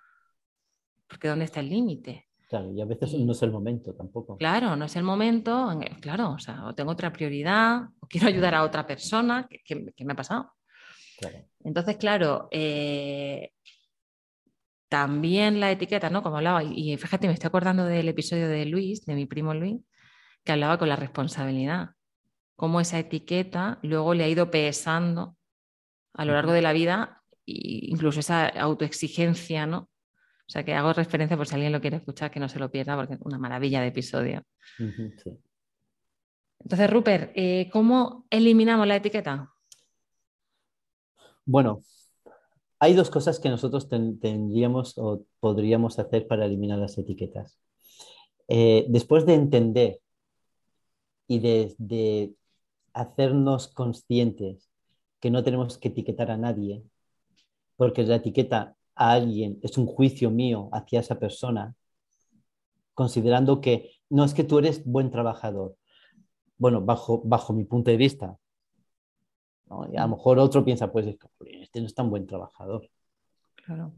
porque 1.07 1.27
¿dónde 1.27 1.45
está 1.45 1.59
el 1.59 1.69
límite? 1.69 2.27
Claro, 2.49 2.71
y 2.71 2.79
a 2.79 2.85
veces 2.85 3.13
no 3.13 3.33
es 3.33 3.41
el 3.41 3.51
momento 3.51 3.93
tampoco. 3.93 4.37
Claro, 4.37 4.75
no 4.75 4.85
es 4.85 4.95
el 4.95 5.03
momento, 5.03 5.77
claro, 5.99 6.31
o 6.31 6.39
sea, 6.39 6.65
o 6.65 6.73
tengo 6.73 6.91
otra 6.91 7.11
prioridad, 7.11 7.81
o 7.99 8.07
quiero 8.07 8.27
ayudar 8.27 8.55
a 8.55 8.63
otra 8.63 8.87
persona, 8.87 9.47
que, 9.49 9.93
me 10.05 10.13
ha 10.13 10.15
pasado. 10.15 10.53
Entonces, 11.63 11.97
claro, 11.97 12.47
eh, 12.51 13.51
también 14.87 15.59
la 15.59 15.71
etiqueta, 15.71 16.09
¿no? 16.09 16.23
Como 16.23 16.37
hablaba, 16.37 16.63
y, 16.63 16.95
fíjate, 16.95 17.27
me 17.27 17.33
estoy 17.33 17.47
acordando 17.49 17.83
del 17.83 18.07
episodio 18.07 18.47
de 18.47 18.65
Luis, 18.65 19.05
de 19.05 19.15
mi 19.15 19.25
primo 19.25 19.53
Luis, 19.53 19.81
que 20.45 20.53
hablaba 20.53 20.77
con 20.77 20.87
la 20.87 20.95
responsabilidad, 20.95 21.89
cómo 22.55 22.79
esa 22.79 22.97
etiqueta 22.97 23.79
luego 23.81 24.13
le 24.13 24.23
ha 24.23 24.29
ido 24.29 24.49
pesando 24.49 25.35
a 26.13 26.23
lo 26.23 26.33
largo 26.33 26.53
de 26.53 26.61
la 26.61 26.71
vida, 26.71 27.23
incluso 27.45 28.21
esa 28.21 28.47
autoexigencia, 28.47 29.65
¿no? 29.65 29.89
O 30.47 30.49
sea 30.49 30.63
que 30.63 30.73
hago 30.73 30.93
referencia 30.93 31.35
por 31.35 31.45
si 31.45 31.55
alguien 31.55 31.73
lo 31.73 31.81
quiere 31.81 31.97
escuchar, 31.97 32.31
que 32.31 32.39
no 32.39 32.47
se 32.47 32.59
lo 32.59 32.71
pierda, 32.71 32.95
porque 32.95 33.15
es 33.15 33.21
una 33.21 33.37
maravilla 33.37 33.81
de 33.81 33.87
episodio. 33.87 34.43
Entonces, 36.59 36.89
Rupert, 36.89 37.31
eh, 37.35 37.69
¿cómo 37.71 38.25
eliminamos 38.29 38.87
la 38.87 38.95
etiqueta? 38.95 39.51
Bueno, 41.45 41.81
hay 42.79 42.93
dos 42.93 43.09
cosas 43.09 43.39
que 43.39 43.49
nosotros 43.49 43.89
tendríamos 43.89 44.97
o 44.97 45.25
podríamos 45.41 45.99
hacer 45.99 46.27
para 46.27 46.45
eliminar 46.45 46.79
las 46.79 46.97
etiquetas. 46.97 47.59
Eh, 48.47 48.85
después 48.87 49.25
de 49.25 49.33
entender 49.33 49.99
y 51.27 51.39
de, 51.39 52.33
hacernos 52.93 53.67
conscientes 53.67 54.69
que 55.19 55.29
no 55.29 55.43
tenemos 55.43 55.77
que 55.77 55.89
etiquetar 55.89 56.31
a 56.31 56.37
nadie, 56.37 56.83
porque 57.75 58.03
la 58.03 58.15
etiqueta 58.15 58.76
a 58.97 59.11
alguien 59.11 59.59
es 59.63 59.77
un 59.77 59.85
juicio 59.85 60.31
mío 60.31 60.69
hacia 60.71 60.99
esa 60.99 61.19
persona, 61.19 61.75
considerando 62.93 63.61
que 63.61 63.91
no 64.09 64.23
es 64.23 64.33
que 64.33 64.43
tú 64.43 64.59
eres 64.59 64.85
buen 64.85 65.11
trabajador. 65.11 65.77
Bueno, 66.57 66.81
bajo, 66.81 67.21
bajo 67.23 67.53
mi 67.53 67.63
punto 67.63 67.91
de 67.91 67.97
vista. 67.97 68.37
Y 69.91 69.97
a 69.97 70.03
lo 70.03 70.15
mejor 70.15 70.39
otro 70.39 70.63
piensa, 70.63 70.91
pues 70.91 71.05
este 71.61 71.81
no 71.81 71.85
es 71.85 71.93
tan 71.93 72.09
buen 72.09 72.25
trabajador. 72.25 72.89
Claro. 73.55 73.91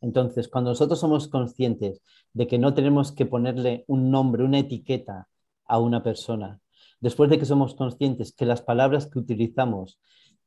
Entonces, 0.00 0.48
cuando 0.48 0.70
nosotros 0.70 1.00
somos 1.00 1.26
conscientes 1.28 2.02
de 2.32 2.46
que 2.46 2.58
no 2.58 2.74
tenemos 2.74 3.12
que 3.12 3.26
ponerle 3.26 3.84
un 3.88 4.10
nombre, 4.10 4.44
una 4.44 4.58
etiqueta 4.58 5.28
a 5.64 5.78
una 5.78 6.02
persona, 6.02 6.60
después 7.00 7.30
de 7.30 7.38
que 7.38 7.46
somos 7.46 7.74
conscientes 7.74 8.32
que 8.32 8.46
las 8.46 8.62
palabras 8.62 9.06
que 9.06 9.18
utilizamos 9.18 9.98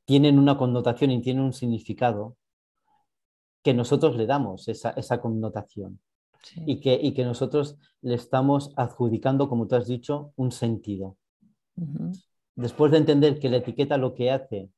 tienen 0.05 0.39
una 0.39 0.57
connotación 0.57 1.11
y 1.11 1.21
tienen 1.21 1.43
un 1.43 1.53
significado, 1.53 2.37
que 3.63 3.73
nosotros 3.73 4.15
le 4.15 4.25
damos 4.25 4.67
esa, 4.67 5.21
connotación 5.21 5.99
y, 6.55 6.79
que, 6.79 6.99
y, 7.01 7.13
que, 7.13 7.25
nosotros 7.25 7.77
le 8.01 8.15
estamos 8.15 8.71
adjudicando, 8.77 9.49
como 9.49 9.67
tú 9.67 9.75
has 9.75 9.87
dicho, 9.87 10.31
un 10.35 10.51
sentido. 10.51 11.17
Después 12.55 12.91
de 12.91 12.97
entender 12.97 13.39
que 13.39 13.49
la 13.49 13.57
etiqueta 13.57 13.97
lo 13.97 14.13
que 14.13 14.31
hace 14.31 14.69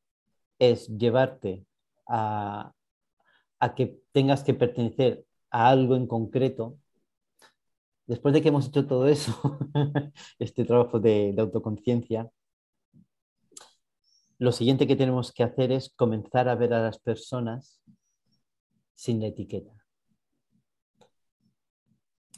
es 0.60 0.88
llevarte 0.88 1.66
a, 2.08 2.74
que 3.76 4.00
tengas 4.12 4.44
que 4.44 4.54
pertenecer 4.54 5.26
a 5.52 5.70
algo 5.70 5.96
en 5.96 6.08
concreto, 6.08 6.78
después 8.08 8.34
de 8.34 8.42
que 8.42 8.50
hemos 8.50 8.68
hecho 8.68 8.88
todo 8.88 9.08
eso, 9.08 9.34
este 10.40 10.66
trabajo 10.66 11.00
de, 11.00 11.34
de 11.34 11.42
autoconciencia, 11.42 12.30
lo 14.40 14.52
siguiente 14.52 14.88
que 14.88 14.96
tenemos 14.96 15.32
que 15.32 15.44
hacer 15.44 15.72
es 15.72 15.94
comenzar 15.96 16.50
a 16.50 16.56
ver 16.56 16.74
a 16.74 16.82
las 16.82 16.98
personas 16.98 17.80
sin 18.96 19.20
la 19.20 19.28
etiqueta. 19.28 19.82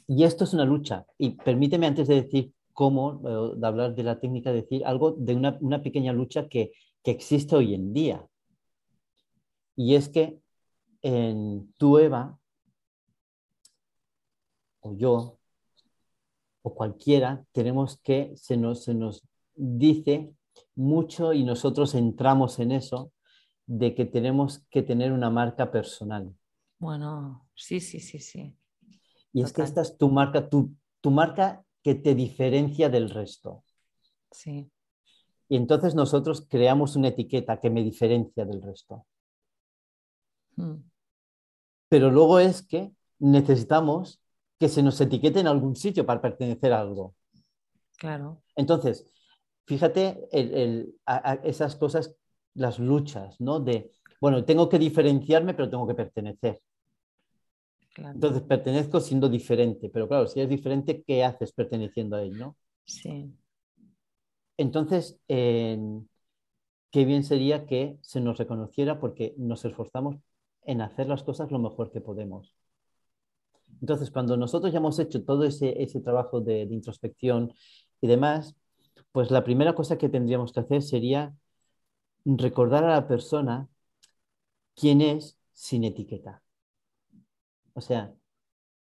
Y 0.06 0.24
esto 0.24 0.44
es 0.44 0.52
una 0.52 0.64
lucha. 0.64 1.06
Y 1.18 1.30
permíteme 1.30 1.86
antes 1.86 2.08
de 2.08 2.22
decir 2.22 2.52
cómo, 2.72 3.22
eh, 3.24 3.58
de 3.58 3.66
hablar 3.66 3.94
de 3.94 4.02
la 4.02 4.20
técnica, 4.20 4.52
decir 4.52 4.84
algo 4.84 5.12
de 5.12 5.34
una, 5.34 5.82
pequeña 5.82 6.12
lucha 6.12 6.48
que, 6.48 6.72
existe 7.06 7.54
hoy 7.54 7.74
en 7.74 7.92
día. 7.92 8.26
Y 9.76 9.94
es 9.94 10.08
que 10.08 10.40
en 11.02 11.72
tu 11.74 11.98
Eva, 11.98 12.38
o 14.80 14.96
yo, 14.96 15.38
o 16.62 16.74
cualquiera, 16.74 17.44
tenemos 17.52 17.98
que, 18.00 18.32
se 18.36 18.56
nos, 18.56 18.84
se 18.84 18.94
nos 18.94 19.22
dice 19.54 20.34
mucho 20.74 21.34
y 21.34 21.44
nosotros 21.44 21.94
entramos 21.94 22.58
en 22.58 22.72
eso, 22.72 23.12
de 23.66 23.94
que 23.94 24.06
tenemos 24.06 24.64
que 24.70 24.82
tener 24.82 25.12
una 25.12 25.30
marca 25.30 25.70
personal. 25.70 26.34
Bueno, 26.84 27.48
sí, 27.54 27.80
sí, 27.80 27.98
sí, 27.98 28.18
sí. 28.18 28.54
Y 29.32 29.40
es 29.40 29.54
que 29.54 29.62
esta 29.62 29.80
es 29.80 29.96
tu 29.96 30.10
marca, 30.10 30.50
tu, 30.50 30.76
tu 31.00 31.10
marca 31.10 31.64
que 31.82 31.94
te 31.94 32.14
diferencia 32.14 32.90
del 32.90 33.08
resto. 33.08 33.64
Sí. 34.30 34.70
Y 35.48 35.56
entonces 35.56 35.94
nosotros 35.94 36.46
creamos 36.46 36.94
una 36.94 37.08
etiqueta 37.08 37.58
que 37.58 37.70
me 37.70 37.82
diferencia 37.82 38.44
del 38.44 38.60
resto. 38.60 39.06
Hmm. 40.56 40.82
Pero 41.88 42.10
luego 42.10 42.38
es 42.38 42.60
que 42.60 42.92
necesitamos 43.18 44.20
que 44.60 44.68
se 44.68 44.82
nos 44.82 45.00
etiquete 45.00 45.40
en 45.40 45.46
algún 45.46 45.76
sitio 45.76 46.04
para 46.04 46.20
pertenecer 46.20 46.74
a 46.74 46.80
algo. 46.80 47.14
Claro. 47.96 48.42
Entonces, 48.56 49.10
fíjate 49.64 50.28
esas 51.44 51.76
cosas, 51.76 52.14
las 52.52 52.78
luchas, 52.78 53.40
¿no? 53.40 53.58
De, 53.58 53.90
bueno, 54.20 54.44
tengo 54.44 54.68
que 54.68 54.78
diferenciarme, 54.78 55.54
pero 55.54 55.70
tengo 55.70 55.86
que 55.86 55.94
pertenecer. 55.94 56.60
Entonces, 57.96 58.42
pertenezco 58.42 59.00
siendo 59.00 59.28
diferente, 59.28 59.88
pero 59.88 60.08
claro, 60.08 60.26
si 60.26 60.40
es 60.40 60.48
diferente, 60.48 61.02
¿qué 61.06 61.24
haces 61.24 61.52
perteneciendo 61.52 62.16
a 62.16 62.22
él, 62.22 62.36
no? 62.36 62.56
Sí. 62.84 63.32
Entonces, 64.56 65.18
qué 65.26 67.04
bien 67.04 67.24
sería 67.24 67.66
que 67.66 67.98
se 68.02 68.20
nos 68.20 68.38
reconociera 68.38 69.00
porque 69.00 69.34
nos 69.36 69.64
esforzamos 69.64 70.16
en 70.62 70.80
hacer 70.80 71.08
las 71.08 71.22
cosas 71.24 71.50
lo 71.50 71.58
mejor 71.58 71.90
que 71.90 72.00
podemos. 72.00 72.54
Entonces, 73.80 74.10
cuando 74.10 74.36
nosotros 74.36 74.72
ya 74.72 74.78
hemos 74.78 74.98
hecho 74.98 75.24
todo 75.24 75.44
ese, 75.44 75.74
trabajo 76.02 76.40
de, 76.40 76.62
introspección 76.62 77.52
y 78.00 78.06
demás, 78.06 78.54
pues 79.12 79.30
la 79.30 79.44
primera 79.44 79.74
cosa 79.74 79.98
que 79.98 80.08
tendríamos 80.08 80.52
que 80.52 80.60
hacer 80.60 80.82
sería 80.82 81.34
recordar 82.24 82.84
a 82.84 82.94
la 82.94 83.08
persona 83.08 83.68
quién 84.74 85.00
es 85.00 85.36
sin 85.52 85.84
etiqueta. 85.84 86.43
O 87.74 87.80
sea, 87.80 88.14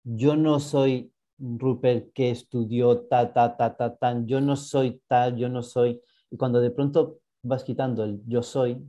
yo 0.04 0.36
no 0.36 0.60
soy 0.60 1.12
Rupert 1.40 2.14
que 2.14 2.32
estudió 2.32 3.02
ta, 3.08 3.34
ta, 3.34 3.58
ta, 3.58 3.76
ta, 3.78 3.96
tan, 3.98 4.28
yo 4.28 4.42
no 4.42 4.56
soy 4.56 5.02
tal, 5.08 5.38
yo 5.38 5.50
no 5.50 5.64
soy. 5.64 6.02
Y 6.32 6.38
cuando 6.38 6.62
de 6.62 6.72
pronto 6.72 7.20
vas 7.44 7.64
quitando 7.64 8.04
el 8.04 8.22
yo 8.28 8.44
soy, 8.44 8.82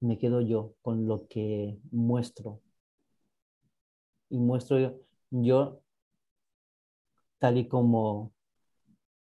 me 0.00 0.18
quedo 0.18 0.40
yo 0.40 0.74
con 0.82 1.06
lo 1.06 1.26
que 1.28 1.78
muestro. 1.90 2.60
Y 4.30 4.38
muestro 4.38 4.78
yo, 5.30 5.82
tal 7.38 7.58
y 7.58 7.68
como, 7.68 8.32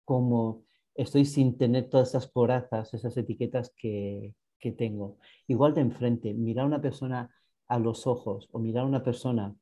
como 0.05 0.65
estoy 0.95 1.25
sin 1.25 1.57
tener 1.59 1.89
todas 1.89 2.11
esas 2.11 2.29
corazas, 2.29 2.93
esas 2.95 3.17
etiquetas 3.17 3.73
que, 3.77 4.35
que 4.59 4.73
tengo. 4.73 5.19
Igual 5.47 5.75
de 5.75 5.81
enfrente, 5.83 6.35
mirar 6.35 6.65
a 6.65 6.69
una 6.69 6.83
persona 6.83 7.31
a 7.69 7.79
los 7.79 8.07
ojos 8.07 8.49
o 8.53 8.59
mirar 8.59 8.85
a 8.85 8.89
una 8.89 9.03
persona 9.03 9.55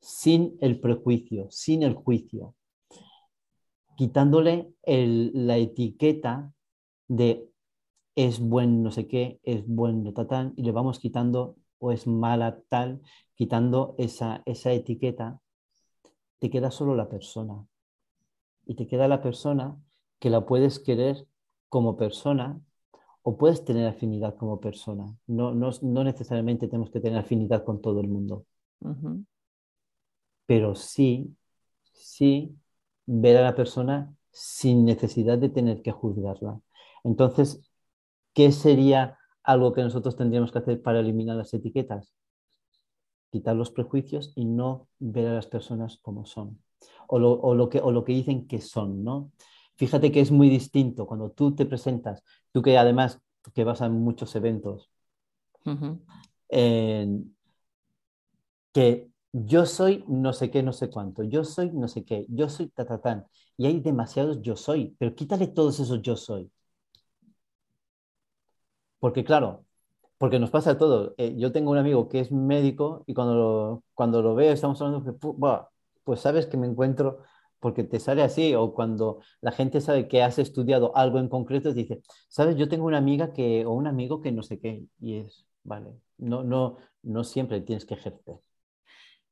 sin 0.00 0.56
el 0.60 0.80
prejuicio, 0.80 1.48
sin 1.50 1.82
el 1.82 1.94
juicio, 1.94 2.56
quitándole 3.96 4.72
la 4.84 5.56
etiqueta 5.58 6.52
de 7.08 7.48
es 8.14 8.40
buen 8.40 8.82
no 8.82 8.90
sé 8.90 9.06
qué, 9.06 9.40
es 9.42 9.66
buen 9.66 10.12
tal, 10.12 10.52
y 10.56 10.62
le 10.62 10.72
vamos 10.72 10.98
quitando 10.98 11.56
o 11.78 11.92
es 11.92 12.06
mala 12.06 12.60
tal, 12.68 13.00
quitando 13.34 13.94
esa, 13.98 14.42
esa 14.46 14.72
etiqueta, 14.72 15.40
te 16.38 16.50
queda 16.50 16.70
solo 16.70 16.94
la 16.94 17.08
persona. 17.08 17.66
Y 18.64 18.74
te 18.74 18.86
queda 18.86 19.08
la 19.08 19.22
persona 19.22 19.76
que 20.20 20.30
la 20.30 20.46
puedes 20.46 20.78
querer 20.78 21.26
como 21.68 21.96
persona 21.96 22.60
o 23.22 23.36
puedes 23.36 23.64
tener 23.64 23.86
afinidad 23.86 24.36
como 24.36 24.60
persona. 24.60 25.06
No, 25.26 25.54
no, 25.54 26.04
necesariamente 26.04 26.66
tenemos 26.66 26.90
que 26.90 27.00
tener 27.00 27.18
afinidad 27.18 27.64
con 27.64 27.80
todo 27.80 28.00
el 28.00 28.08
mundo. 28.08 28.46
Pero 30.46 30.74
sí, 30.74 31.34
sí 31.92 32.56
ver 33.06 33.36
a 33.36 33.42
la 33.42 33.54
persona 33.54 34.14
sin 34.32 34.84
necesidad 34.84 35.38
de 35.38 35.48
tener 35.48 35.82
que 35.82 35.92
juzgarla. 35.92 36.60
Entonces, 37.04 37.60
¿qué 38.34 38.50
sería 38.52 39.18
algo 39.42 39.72
que 39.72 39.82
nosotros 39.82 40.16
tendríamos 40.16 40.52
que 40.52 40.58
hacer 40.58 40.82
para 40.82 41.00
eliminar 41.00 41.36
las 41.36 41.54
etiquetas? 41.54 42.12
Quitar 43.30 43.56
los 43.56 43.70
prejuicios 43.70 44.32
y 44.34 44.44
no 44.44 44.88
ver 44.98 45.28
a 45.28 45.34
las 45.34 45.46
personas 45.46 45.98
como 45.98 46.26
son. 46.26 46.62
O 47.06 47.18
lo, 47.18 47.68
que, 47.68 47.80
o 47.80 47.92
lo 47.92 48.04
que 48.04 48.12
dicen 48.12 48.46
que 48.46 48.60
son, 48.60 49.04
¿no? 49.04 49.30
Fíjate 49.76 50.12
que 50.12 50.20
es 50.20 50.30
muy 50.30 50.48
distinto 50.48 51.06
cuando 51.06 51.30
tú 51.30 51.54
te 51.54 51.66
presentas, 51.66 52.22
tú 52.52 52.62
que 52.62 52.78
además 52.78 53.20
que 53.54 53.64
vas 53.64 53.82
a 53.82 53.88
muchos 53.88 54.34
eventos, 54.36 54.90
que 58.72 59.08
yo 59.32 59.66
soy 59.66 60.04
no 60.08 60.32
sé 60.32 60.50
qué, 60.50 60.62
no 60.62 60.72
sé 60.72 60.90
cuánto, 60.90 61.22
yo 61.22 61.44
soy 61.44 61.70
no 61.72 61.88
sé 61.88 62.04
qué, 62.04 62.26
yo 62.28 62.48
soy 62.48 62.68
tatatán, 62.68 63.26
y 63.56 63.66
hay 63.66 63.80
demasiados 63.80 64.40
yo 64.42 64.56
soy, 64.56 64.94
pero 64.98 65.14
quítale 65.14 65.46
todos 65.48 65.80
esos 65.80 66.02
yo 66.02 66.16
soy. 66.16 66.50
Porque 68.98 69.24
claro, 69.24 69.64
porque 70.18 70.38
nos 70.38 70.50
pasa 70.50 70.78
todo. 70.78 71.14
Eh, 71.18 71.34
yo 71.36 71.50
tengo 71.52 71.72
un 71.72 71.78
amigo 71.78 72.08
que 72.08 72.20
es 72.20 72.30
médico 72.30 73.02
y 73.06 73.14
cuando 73.14 73.34
lo, 73.34 73.82
cuando 73.94 74.22
lo 74.22 74.34
veo 74.36 74.52
estamos 74.52 74.80
hablando 74.80 75.12
de, 75.12 75.18
pues 76.04 76.20
sabes 76.20 76.46
que 76.46 76.56
me 76.56 76.66
encuentro 76.68 77.18
porque 77.62 77.84
te 77.84 78.00
sale 78.00 78.22
así, 78.22 78.56
o 78.56 78.74
cuando 78.74 79.20
la 79.40 79.52
gente 79.52 79.80
sabe 79.80 80.08
que 80.08 80.20
has 80.20 80.40
estudiado 80.40 80.94
algo 80.96 81.20
en 81.20 81.28
concreto, 81.28 81.72
dice, 81.72 82.02
sabes, 82.28 82.56
yo 82.56 82.68
tengo 82.68 82.86
una 82.86 82.98
amiga 82.98 83.32
que, 83.32 83.64
o 83.64 83.70
un 83.70 83.86
amigo 83.86 84.20
que 84.20 84.32
no 84.32 84.42
sé 84.42 84.58
qué, 84.58 84.82
y 85.00 85.18
es, 85.18 85.46
vale, 85.62 85.92
no, 86.18 86.42
no, 86.42 86.78
no 87.04 87.22
siempre 87.22 87.60
tienes 87.60 87.86
que 87.86 87.94
ejercer. 87.94 88.34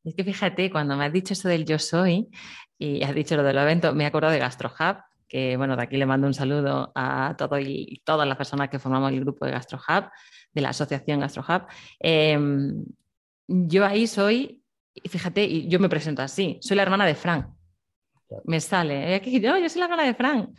Es 0.04 0.14
que 0.14 0.22
fíjate, 0.22 0.70
cuando 0.70 0.96
me 0.96 1.04
has 1.04 1.12
dicho 1.12 1.32
eso 1.32 1.48
del 1.48 1.64
yo 1.64 1.80
soy 1.80 2.30
y 2.78 3.02
has 3.02 3.14
dicho 3.16 3.36
lo 3.36 3.42
del 3.42 3.58
evento, 3.58 3.92
me 3.94 4.04
he 4.04 4.06
acordado 4.06 4.32
de 4.32 4.38
GastroHub, 4.38 4.98
que 5.26 5.56
bueno, 5.56 5.76
de 5.76 5.82
aquí 5.82 5.96
le 5.96 6.06
mando 6.06 6.28
un 6.28 6.34
saludo 6.34 6.92
a 6.94 7.34
todo 7.36 7.58
y 7.58 8.00
todas 8.04 8.28
las 8.28 8.36
personas 8.36 8.68
que 8.68 8.78
formamos 8.78 9.10
el 9.10 9.20
grupo 9.20 9.44
de 9.44 9.50
GastroHub, 9.50 10.08
de 10.52 10.60
la 10.60 10.68
asociación 10.68 11.18
GastroHub. 11.18 11.66
Em, 11.98 12.84
yo 13.48 13.84
ahí 13.84 14.06
soy, 14.06 14.62
fíjate, 15.04 15.44
y 15.44 15.68
yo 15.68 15.80
me 15.80 15.88
presento 15.88 16.22
así, 16.22 16.58
soy 16.62 16.76
la 16.76 16.84
hermana 16.84 17.04
de 17.06 17.16
Frank. 17.16 17.59
Me 18.44 18.60
sale, 18.60 19.16
¿eh? 19.16 19.40
yo, 19.40 19.56
yo 19.58 19.68
soy 19.68 19.78
la 19.80 19.84
hermana 19.86 20.04
de 20.04 20.14
Frank. 20.14 20.50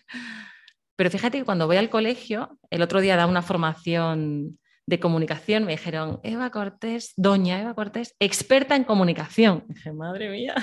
Pero 0.95 1.09
fíjate 1.09 1.39
que 1.39 1.45
cuando 1.45 1.67
voy 1.67 1.77
al 1.77 1.89
colegio, 1.89 2.59
el 2.69 2.81
otro 2.81 3.01
día 3.01 3.15
da 3.15 3.25
una 3.25 3.41
formación 3.41 4.59
de 4.85 4.99
comunicación, 4.99 5.63
me 5.63 5.71
dijeron, 5.71 6.19
Eva 6.23 6.49
Cortés, 6.51 7.13
doña 7.15 7.61
Eva 7.61 7.73
Cortés, 7.73 8.15
experta 8.19 8.75
en 8.75 8.83
comunicación. 8.83 9.63
dije, 9.67 9.93
madre 9.93 10.29
mía. 10.29 10.55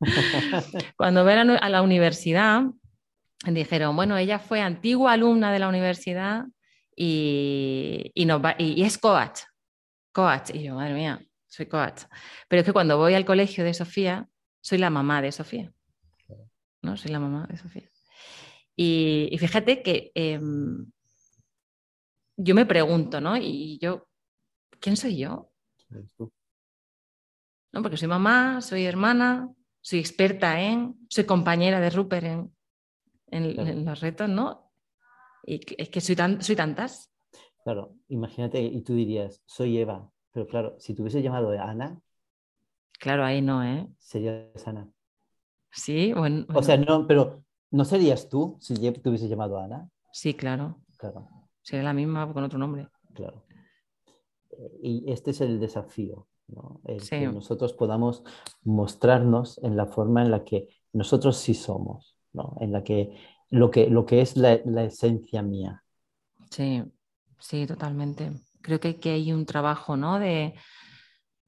cuando 0.96 1.22
voy 1.22 1.32
a 1.32 1.68
la 1.68 1.82
universidad, 1.82 2.62
dijeron, 3.46 3.94
bueno, 3.94 4.16
ella 4.16 4.38
fue 4.38 4.60
antigua 4.60 5.12
alumna 5.12 5.52
de 5.52 5.58
la 5.58 5.68
universidad 5.68 6.44
y, 6.94 8.10
y, 8.14 8.82
es 8.82 8.98
coach. 8.98 9.40
Coach. 10.12 10.50
Y 10.54 10.64
yo, 10.64 10.74
madre 10.74 10.94
mía, 10.94 11.20
soy 11.46 11.66
coach. 11.66 12.02
Pero 12.48 12.60
es 12.60 12.66
que 12.66 12.72
cuando 12.72 12.98
voy 12.98 13.14
al 13.14 13.24
colegio 13.24 13.64
de 13.64 13.74
Sofía, 13.74 14.26
soy 14.60 14.78
la 14.78 14.90
mamá 14.90 15.22
de 15.22 15.30
Sofía. 15.30 15.72
¿No? 16.82 16.96
Soy 16.96 17.10
la 17.10 17.20
mamá 17.20 17.46
de 17.50 17.56
Sofía. 17.56 17.88
Y, 18.76 19.36
fíjate 19.38 19.82
que 19.82 20.12
em, 20.14 20.86
yo 22.36 22.54
me 22.54 22.64
pregunto, 22.64 23.20
¿no? 23.20 23.36
Y 23.36 23.78
yo, 23.80 24.06
¿quién 24.78 24.96
soy 24.96 25.18
yo? 25.18 25.50
¿No? 27.72 27.82
Porque 27.82 27.96
soy 27.96 28.08
mamá, 28.08 28.60
soy 28.60 28.84
hermana, 28.84 29.52
soy 29.80 29.98
experta 29.98 30.60
en, 30.60 30.94
soy 31.08 31.24
compañera 31.24 31.80
de 31.80 31.90
Rupert 31.90 32.26
en, 32.26 32.52
en, 33.30 33.84
los 33.84 34.00
retos, 34.00 34.28
¿no? 34.28 34.70
Y 35.44 35.60
es 35.76 35.88
que 35.88 36.00
soy, 36.00 36.14
tan, 36.14 36.40
soy 36.42 36.54
tantas. 36.54 37.12
Claro, 37.64 37.96
imagínate, 38.08 38.60
y 38.62 38.82
tú 38.82 38.94
dirías, 38.94 39.42
soy 39.44 39.78
Eva, 39.78 40.08
pero 40.32 40.46
claro, 40.46 40.76
si 40.78 40.94
te 40.94 41.02
hubiese 41.02 41.20
llamado 41.20 41.50
Ana. 41.50 42.00
Claro, 43.00 43.24
ahí 43.24 43.42
no, 43.42 43.64
¿eh? 43.64 43.88
Serías 43.98 44.66
Ana. 44.66 44.88
Sí, 45.70 46.12
bueno. 46.12 46.46
O 46.54 46.62
sea, 46.62 46.76
no, 46.76 47.06
pero 47.06 47.44
¿no 47.70 47.84
serías 47.84 48.28
tú 48.28 48.56
si 48.60 48.74
te 48.74 49.08
hubiese 49.08 49.28
llamado 49.28 49.58
Ana? 49.58 49.88
Sí, 50.12 50.34
claro. 50.34 50.80
Claro. 50.96 51.28
Sería 51.62 51.84
la 51.84 51.92
misma 51.92 52.32
con 52.32 52.44
otro 52.44 52.58
nombre. 52.58 52.88
Claro. 53.14 53.44
Y 54.82 55.10
este 55.10 55.30
es 55.30 55.40
el 55.40 55.60
desafío, 55.60 56.26
¿no? 56.48 56.80
El 56.84 57.06
que 57.08 57.28
nosotros 57.28 57.72
podamos 57.74 58.24
mostrarnos 58.64 59.58
en 59.62 59.76
la 59.76 59.86
forma 59.86 60.22
en 60.22 60.30
la 60.30 60.44
que 60.44 60.68
nosotros 60.92 61.36
sí 61.36 61.54
somos, 61.54 62.16
¿no? 62.32 62.56
En 62.60 62.72
la 62.72 62.82
que 62.82 63.16
lo 63.50 63.70
que, 63.70 63.88
lo 63.88 64.04
que 64.04 64.20
es 64.20 64.36
la, 64.36 64.54
esencia 64.82 65.42
mía. 65.42 65.84
Sí, 66.50 66.82
sí, 67.38 67.66
totalmente. 67.66 68.32
Creo 68.62 68.80
que, 68.80 68.98
que 68.98 69.10
hay 69.10 69.32
un 69.32 69.46
trabajo, 69.46 69.96
¿no? 69.96 70.18
De, 70.18 70.54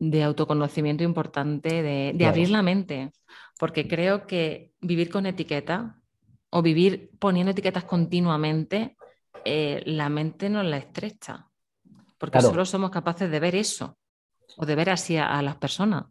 de 0.00 0.24
autoconocimiento 0.24 1.04
importante, 1.04 1.82
de, 1.82 2.26
abrir 2.26 2.48
la 2.48 2.62
mente, 2.62 3.12
porque 3.58 3.86
creo 3.86 4.26
que 4.26 4.72
vivir 4.80 5.10
con 5.10 5.26
etiqueta 5.26 6.00
o 6.48 6.62
vivir 6.62 7.10
poniendo 7.18 7.52
etiquetas 7.52 7.84
continuamente, 7.84 8.96
eh, 9.44 9.82
la 9.84 10.08
mente 10.08 10.48
nos 10.48 10.64
la 10.64 10.78
estrecha, 10.78 11.50
porque 12.18 12.40
solo 12.40 12.64
somos 12.64 12.90
capaces 12.90 13.30
de 13.30 13.40
ver 13.40 13.54
eso 13.54 13.98
o 14.56 14.64
de 14.64 14.74
ver 14.74 14.88
así 14.88 15.18
a, 15.18 15.40
las 15.42 15.56
personas. 15.56 16.06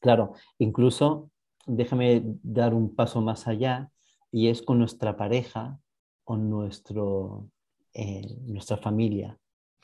Claro, 0.00 0.32
incluso 0.58 1.30
déjame 1.66 2.22
dar 2.42 2.72
un 2.72 2.94
paso 2.94 3.20
más 3.20 3.46
allá 3.46 3.90
y 4.32 4.48
es 4.48 4.62
con 4.62 4.78
nuestra 4.78 5.18
pareja 5.18 5.78
o 6.24 6.36
nuestro, 6.36 7.50
eh, 7.92 8.36
nuestra 8.46 8.78
familia. 8.78 9.38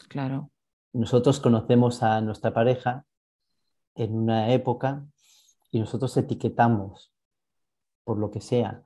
Claro 0.09 0.51
nosotros 0.93 1.41
conocemos 1.41 2.03
a 2.03 2.21
nuestra 2.21 2.53
pareja 2.53 3.05
en 3.95 4.15
una 4.15 4.53
época 4.53 5.07
y 5.71 5.81
nosotros 5.81 6.17
etiquetamos 6.17 7.13
por 8.05 8.19
lo 8.19 8.31
que 8.31 8.41
sea. 8.41 8.83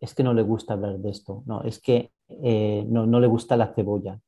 Es 0.00 0.14
que 0.14 0.22
no 0.22 0.34
le 0.34 0.42
gusta 0.42 0.74
hablar 0.74 0.98
de 0.98 1.10
esto, 1.10 1.42
no, 1.46 1.62
es 1.62 1.80
que 1.80 2.12
eh, 2.28 2.84
no, 2.88 3.06
no 3.06 3.20
le 3.20 3.26
gusta 3.26 3.56
la 3.56 3.72
cebolla, 3.74 4.20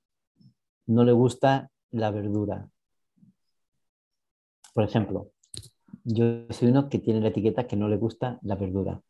no 0.87 1.05
le 1.05 1.13
gusta 1.13 1.71
la 1.91 2.11
verdura. 2.11 2.69
Por 4.73 4.85
ejemplo, 4.85 5.33
yo 6.05 6.47
soy 6.51 6.69
uno 6.69 6.89
que 6.89 6.99
tiene 6.99 7.21
la 7.21 7.29
etiqueta 7.29 7.67
que 7.67 7.77
no 7.77 7.89
le 7.89 7.97
gusta 7.97 8.39
la 8.43 8.55
verdura. 8.55 9.01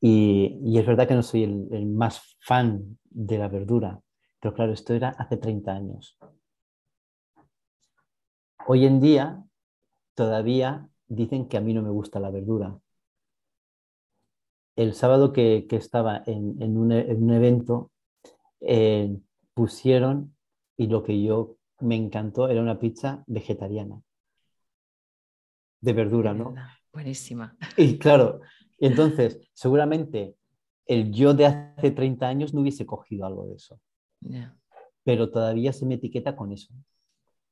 Y, 0.00 0.78
es 0.78 0.86
verdad 0.86 1.08
que 1.08 1.14
no 1.14 1.22
soy 1.22 1.44
el, 1.44 1.86
más 1.86 2.36
fan 2.38 2.98
de 3.08 3.38
la 3.38 3.48
verdura, 3.48 4.00
pero 4.44 4.54
claro, 4.54 4.72
esto 4.74 4.92
era 4.92 5.08
hace 5.08 5.38
30 5.38 5.72
años. 5.72 6.18
Hoy 8.66 8.84
en 8.84 9.00
día 9.00 9.42
todavía 10.14 10.86
dicen 11.06 11.48
que 11.48 11.56
a 11.56 11.62
mí 11.62 11.72
no 11.72 11.80
me 11.80 11.88
gusta 11.88 12.20
la 12.20 12.28
verdura. 12.28 12.78
El 14.76 14.92
sábado 14.92 15.32
que, 15.32 15.66
estaba 15.70 16.22
en, 16.26 16.76
un, 16.76 16.92
evento, 16.92 17.90
eh, 18.60 19.16
pusieron, 19.54 20.36
y 20.76 20.88
lo 20.88 21.02
que 21.02 21.22
yo 21.22 21.56
me 21.80 21.96
encantó 21.96 22.50
era 22.50 22.60
una 22.60 22.78
pizza 22.78 23.24
vegetariana. 23.26 24.02
de 25.80 25.92
verdura, 25.94 26.34
¿no? 26.34 26.54
Buenísima. 26.92 27.56
Y 27.78 27.96
claro, 27.96 28.42
entonces, 28.76 29.40
seguramente 29.54 30.36
el 30.84 31.12
yo 31.12 31.32
de 31.32 31.46
hace 31.46 31.92
30 31.92 32.28
años 32.28 32.52
no 32.52 32.60
hubiese 32.60 32.84
cogido 32.84 33.24
algo 33.24 33.46
de 33.46 33.54
eso. 33.54 33.80
Pero 35.02 35.30
todavía 35.30 35.72
se 35.72 35.86
me 35.86 35.94
etiqueta 35.94 36.36
con 36.36 36.52
eso. 36.52 36.72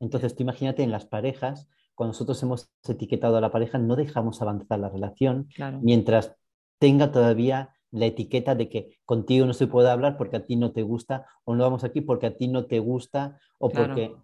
Entonces, 0.01 0.35
tú 0.35 0.43
imagínate 0.43 0.83
en 0.83 0.91
las 0.91 1.07
parejas, 1.07 1.69
cuando 1.95 2.13
nosotros 2.13 2.43
hemos 2.43 2.71
etiquetado 2.89 3.37
a 3.37 3.41
la 3.41 3.53
pareja, 3.53 3.79
no 3.79 3.97
dejamos 3.97 4.43
avanzar 4.43 4.79
la 4.79 4.89
relación 4.89 5.49
mientras 5.81 6.35
tenga 6.79 7.13
todavía 7.13 7.75
la 7.93 8.07
etiqueta 8.07 8.55
de 8.55 8.69
que 8.69 8.99
contigo 9.05 9.47
no 9.47 9.53
se 9.53 9.67
puede 9.67 9.91
hablar 9.91 10.17
porque 10.17 10.37
a 10.37 10.47
ti 10.47 10.57
no 10.57 10.73
te 10.73 10.83
gusta, 10.83 11.27
o 11.45 11.55
no 11.55 11.63
vamos 11.63 11.85
aquí 11.85 12.01
porque 12.01 12.27
a 12.27 12.37
ti 12.37 12.49
no 12.49 12.67
te 12.67 12.79
gusta, 12.79 13.39
o 13.59 13.71
porque... 13.71 14.15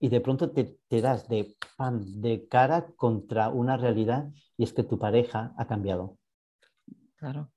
Y 0.00 0.08
de 0.08 0.20
pronto 0.20 0.50
te, 0.50 0.78
te 0.88 1.00
das 1.00 1.28
de, 1.28 1.56
pan, 1.78 2.20
de 2.20 2.46
cara 2.46 2.88
contra 2.96 3.48
una 3.48 3.78
realidad 3.78 4.28
y 4.58 4.64
es 4.64 4.74
que 4.74 4.82
tu 4.82 4.98
pareja 4.98 5.54
ha 5.56 5.66
cambiado. 5.66 6.18
Claro. 7.16 7.50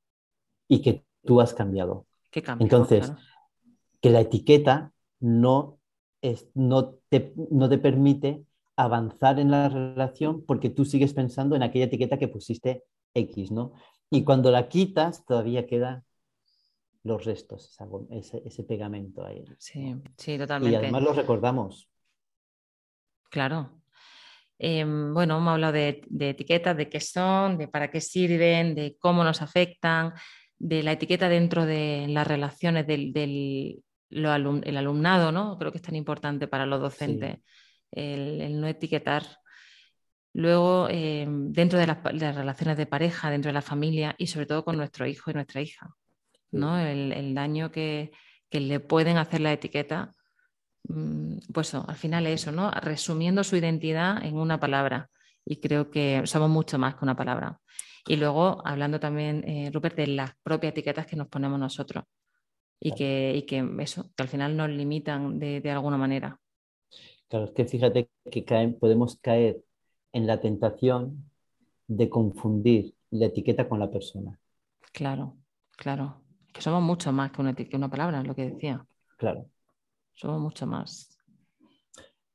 Y 0.69 0.81
que 0.81 1.03
tú 1.25 1.41
has 1.41 1.53
cambiado. 1.53 2.05
¿Qué 2.31 2.41
cambio, 2.41 2.63
Entonces, 2.63 3.11
que 4.01 4.09
la 4.09 4.21
etiqueta 4.21 4.93
no, 5.19 5.79
es, 6.21 6.49
no, 6.53 6.95
te, 7.09 7.33
no 7.51 7.69
te 7.69 7.77
permite 7.77 8.43
avanzar 8.75 9.39
en 9.39 9.51
la 9.51 9.69
relación 9.69 10.45
porque 10.45 10.69
tú 10.69 10.85
sigues 10.85 11.13
pensando 11.13 11.55
en 11.55 11.63
aquella 11.63 11.85
etiqueta 11.85 12.17
que 12.17 12.27
pusiste 12.27 12.83
X, 13.13 13.51
¿no? 13.51 13.73
Y 14.09 14.23
cuando 14.23 14.51
la 14.51 14.69
quitas, 14.69 15.25
todavía 15.25 15.65
queda 15.65 16.03
los 17.03 17.25
restos, 17.25 17.75
ese, 18.11 18.41
ese, 18.45 18.63
pegamento 18.63 19.25
ahí. 19.25 19.43
Sí, 19.57 19.95
sí, 20.17 20.37
totalmente. 20.37 20.73
Y 20.73 20.75
además 20.75 21.03
los 21.03 21.15
recordamos. 21.15 21.89
Claro. 23.29 23.81
Em, 24.59 25.13
bueno, 25.13 25.37
hemos 25.37 25.53
hablado 25.53 25.73
de, 25.73 26.01
etiquetas, 26.19 26.75
de 26.75 26.89
qué 26.89 26.99
son, 26.99 27.57
de 27.57 27.67
para 27.67 27.91
qué 27.91 28.01
sirven, 28.01 28.75
de 28.75 28.97
cómo 28.97 29.23
nos 29.23 29.41
afectan, 29.41 30.13
de 30.57 30.83
la 30.83 30.93
etiqueta 30.93 31.29
dentro 31.29 31.65
de 31.65 32.07
las 32.09 32.25
relaciones 32.25 32.87
del, 32.87 33.83
el 34.09 34.77
alumnado, 34.77 35.31
¿no? 35.31 35.57
Creo 35.57 35.71
que 35.71 35.77
es 35.77 35.83
tan 35.83 35.95
importante 35.95 36.47
para 36.47 36.65
los 36.65 36.79
docentes 36.79 37.39
el, 37.91 38.59
no 38.59 38.67
etiquetar. 38.67 39.23
Luego, 40.33 40.87
em, 40.89 41.51
dentro 41.51 41.79
de 41.79 41.87
las, 41.87 42.03
relaciones 42.35 42.77
de 42.77 42.85
pareja, 42.85 43.29
dentro 43.31 43.49
de 43.49 43.53
la 43.53 43.61
familia 43.61 44.15
y 44.17 44.27
sobre 44.27 44.45
todo 44.45 44.63
con 44.63 44.77
nuestro 44.77 45.07
hijo 45.07 45.31
y 45.31 45.33
nuestra 45.33 45.61
hija, 45.61 45.89
¿no? 46.51 46.77
El, 46.79 47.33
daño 47.33 47.71
que, 47.71 48.11
le 48.51 48.79
pueden 48.79 49.17
hacer 49.17 49.41
la 49.41 49.53
etiqueta, 49.53 50.11
mm, 50.83 51.39
pues 51.53 51.73
al 51.75 51.95
final 51.95 52.27
es 52.27 52.41
eso, 52.41 52.51
¿no? 52.51 52.71
Resumiendo 52.71 53.43
su 53.43 53.55
identidad 53.57 54.23
en 54.23 54.37
una 54.37 54.59
palabra. 54.59 55.09
Y 55.45 55.59
creo 55.59 55.89
que 55.91 56.23
somos 56.25 56.49
mucho 56.49 56.77
más 56.77 56.95
que 56.95 57.05
una 57.05 57.15
palabra. 57.15 57.59
Y 58.07 58.17
luego, 58.17 58.61
hablando 58.65 58.99
también, 58.99 59.43
eh, 59.47 59.69
Rupert, 59.73 59.95
de 59.97 60.07
las 60.07 60.31
propias 60.43 60.71
etiquetas 60.71 61.05
que 61.07 61.15
nos 61.15 61.27
ponemos 61.27 61.59
nosotros 61.59 62.03
y 62.79 62.93
que, 62.93 63.45
que 63.47 63.67
eso, 63.79 64.09
que 64.15 64.23
al 64.23 64.29
final 64.29 64.55
nos 64.55 64.69
limitan 64.69 65.39
de, 65.39 65.61
de 65.61 65.71
alguna 65.71 65.97
manera. 65.97 66.39
Claro, 67.27 67.45
es 67.45 67.51
que 67.51 67.65
fíjate 67.65 68.09
que 68.31 68.75
podemos 68.79 69.17
caer 69.17 69.61
en 70.13 70.27
la 70.27 70.39
tentación 70.39 71.29
de 71.87 72.09
confundir 72.09 72.95
la 73.11 73.27
etiqueta 73.27 73.67
con 73.67 73.79
la 73.79 73.89
persona. 73.89 74.39
Claro, 74.93 75.37
claro. 75.75 76.21
Que 76.53 76.61
somos 76.61 76.81
mucho 76.81 77.11
más 77.11 77.31
que 77.31 77.41
una, 77.41 77.53
que 77.53 77.75
una 77.75 77.89
palabra, 77.89 78.23
lo 78.23 78.35
que 78.35 78.49
decía. 78.49 78.85
Claro. 79.17 79.45
Somos 80.13 80.41
mucho 80.41 80.65
más. 80.65 81.17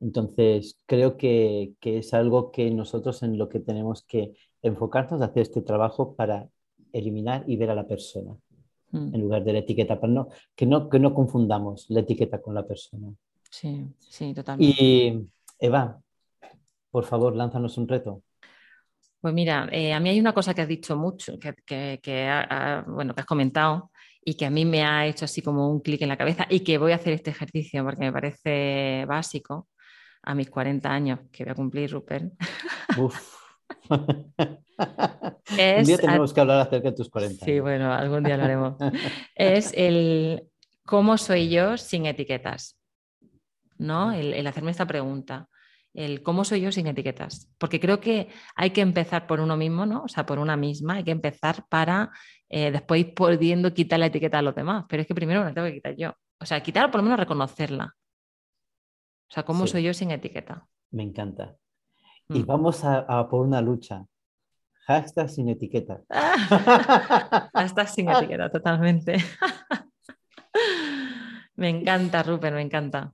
Entonces, 0.02 0.80
creo 0.86 1.16
que, 1.16 1.74
es 1.80 2.12
algo 2.12 2.50
que 2.50 2.70
nosotros 2.70 3.22
en 3.22 3.38
lo 3.38 3.48
que 3.48 3.60
tenemos 3.60 4.02
que 4.02 4.34
enfocarnos, 4.60 5.22
hacer 5.22 5.42
este 5.42 5.62
trabajo 5.62 6.16
para 6.16 6.48
eliminar 6.92 7.44
y 7.46 7.56
ver 7.56 7.70
a 7.70 7.74
la 7.74 7.86
persona, 7.86 8.36
mm. 8.92 9.14
en 9.14 9.20
lugar 9.20 9.44
de 9.44 9.52
la 9.52 9.58
etiqueta, 9.58 10.00
para 10.00 10.12
no, 10.12 10.28
que, 10.54 10.66
no, 10.66 10.88
que 10.88 10.98
no 10.98 11.12
confundamos 11.12 11.86
la 11.88 12.00
etiqueta 12.00 12.40
con 12.40 12.54
la 12.54 12.66
persona. 12.66 13.12
Sí, 13.50 13.86
sí, 13.98 14.32
totalmente. 14.32 14.82
Y 14.82 15.28
Eva, 15.58 16.00
por 16.90 17.04
favor, 17.04 17.34
lánzanos 17.34 17.76
un 17.78 17.88
reto. 17.88 18.22
Pues 19.20 19.34
mira, 19.34 19.68
eh, 19.70 19.92
a 19.92 20.00
mí 20.00 20.08
hay 20.08 20.18
una 20.18 20.34
cosa 20.34 20.52
que 20.52 20.62
has 20.62 20.68
dicho 20.68 20.96
mucho, 20.96 21.38
que, 21.38 21.54
bueno, 22.86 23.14
que 23.14 23.20
has 23.20 23.26
comentado 23.26 23.92
y 24.24 24.34
que 24.34 24.46
a 24.46 24.50
mí 24.50 24.64
me 24.64 24.82
ha 24.82 25.06
hecho 25.06 25.26
así 25.26 25.42
como 25.42 25.70
un 25.70 25.80
clic 25.80 26.02
en 26.02 26.08
la 26.08 26.16
cabeza 26.16 26.46
y 26.48 26.60
que 26.60 26.78
voy 26.78 26.92
a 26.92 26.96
hacer 26.96 27.12
este 27.12 27.30
ejercicio 27.30 27.84
porque 27.84 28.04
me 28.04 28.12
parece 28.12 29.04
básico 29.06 29.68
a 30.22 30.34
mis 30.34 30.50
40 30.50 30.90
años 30.90 31.20
que 31.30 31.44
voy 31.44 31.52
a 31.52 31.54
cumplir, 31.54 31.92
Rupert. 31.92 32.32
Uf. 32.98 33.41
un 33.90 35.84
día 35.84 35.98
tenemos 35.98 36.32
que 36.32 36.40
hablar 36.40 36.60
acerca 36.60 36.90
de 36.90 36.96
tus 36.96 37.08
40. 37.08 37.44
Sí, 37.44 37.60
bueno, 37.60 37.92
algún 37.92 38.24
día 38.24 38.36
lo 38.36 38.44
haremos. 38.44 38.76
es 39.34 39.72
el 39.76 40.48
cómo 40.84 41.18
soy 41.18 41.48
yo 41.48 41.76
sin 41.76 42.06
etiquetas. 42.06 42.78
¿no? 43.82 44.12
El, 44.12 44.46
hacerme 44.46 44.70
esta 44.70 44.86
pregunta, 44.86 45.48
el 45.92 46.22
cómo 46.22 46.44
soy 46.44 46.62
yo 46.62 46.72
sin 46.72 46.86
etiquetas. 46.86 47.50
Porque 47.58 47.80
creo 47.80 48.00
que 48.00 48.28
hay 48.54 48.70
que 48.70 48.80
empezar 48.80 49.26
por 49.26 49.40
uno 49.40 49.56
mismo, 49.56 49.84
¿no? 49.84 50.04
O 50.04 50.08
sea, 50.08 50.24
por 50.24 50.38
una 50.38 50.56
misma, 50.56 50.94
hay 50.94 51.04
que 51.04 51.10
empezar 51.10 51.66
para 51.68 52.10
eh, 52.48 52.70
después 52.70 53.00
ir 53.00 53.14
pudiendo 53.14 53.74
quitar 53.74 53.98
la 53.98 54.06
etiqueta 54.06 54.38
a 54.38 54.42
los 54.42 54.54
demás. 54.54 54.86
Pero 54.88 55.02
es 55.02 55.08
que 55.08 55.14
primero 55.14 55.40
me 55.40 55.46
la 55.46 55.54
tengo 55.54 55.66
que 55.66 55.74
quitar 55.74 55.96
yo. 55.96 56.14
O 56.40 56.46
sea, 56.46 56.62
quitar 56.62 56.86
o 56.86 56.90
por 56.90 57.00
lo 57.00 57.04
menos 57.04 57.18
reconocerla. 57.18 57.94
O 59.28 59.34
sea, 59.34 59.44
¿cómo 59.44 59.66
soy 59.66 59.82
yo 59.82 59.94
sin 59.94 60.10
etiqueta? 60.10 60.66
Me 60.90 61.02
encanta. 61.02 61.56
Y 62.34 62.42
vamos 62.42 62.84
a, 62.84 63.28
por 63.28 63.46
una 63.46 63.60
lucha. 63.60 64.04
Hashtag 64.86 65.30
sin 65.30 65.48
etiqueta. 65.48 66.02
Hashtag 67.54 67.88
sin 67.88 68.10
etiqueta, 68.10 68.50
totalmente. 68.50 69.16
me 71.56 71.68
encanta, 71.68 72.22
Rupert, 72.22 72.54
me 72.54 72.62
encanta. 72.62 73.12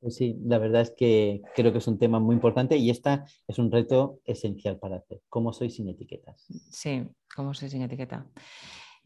Pues 0.00 0.16
sí, 0.16 0.34
la 0.44 0.56
verdad 0.56 0.80
es 0.80 0.94
que 0.96 1.42
creo 1.54 1.72
que 1.72 1.78
es 1.78 1.86
un 1.86 1.98
tema 1.98 2.18
muy 2.18 2.34
importante 2.34 2.78
y 2.78 2.88
esta 2.88 3.26
es 3.46 3.58
un 3.58 3.70
reto 3.70 4.20
esencial 4.24 4.78
para 4.78 4.96
hacer. 4.96 5.20
¿Cómo 5.28 5.52
soy 5.52 5.68
sin 5.68 5.90
etiquetas? 5.90 6.46
Sí, 6.70 7.06
¿cómo 7.34 7.52
soy 7.52 7.68
sin 7.68 7.82
etiqueta? 7.82 8.26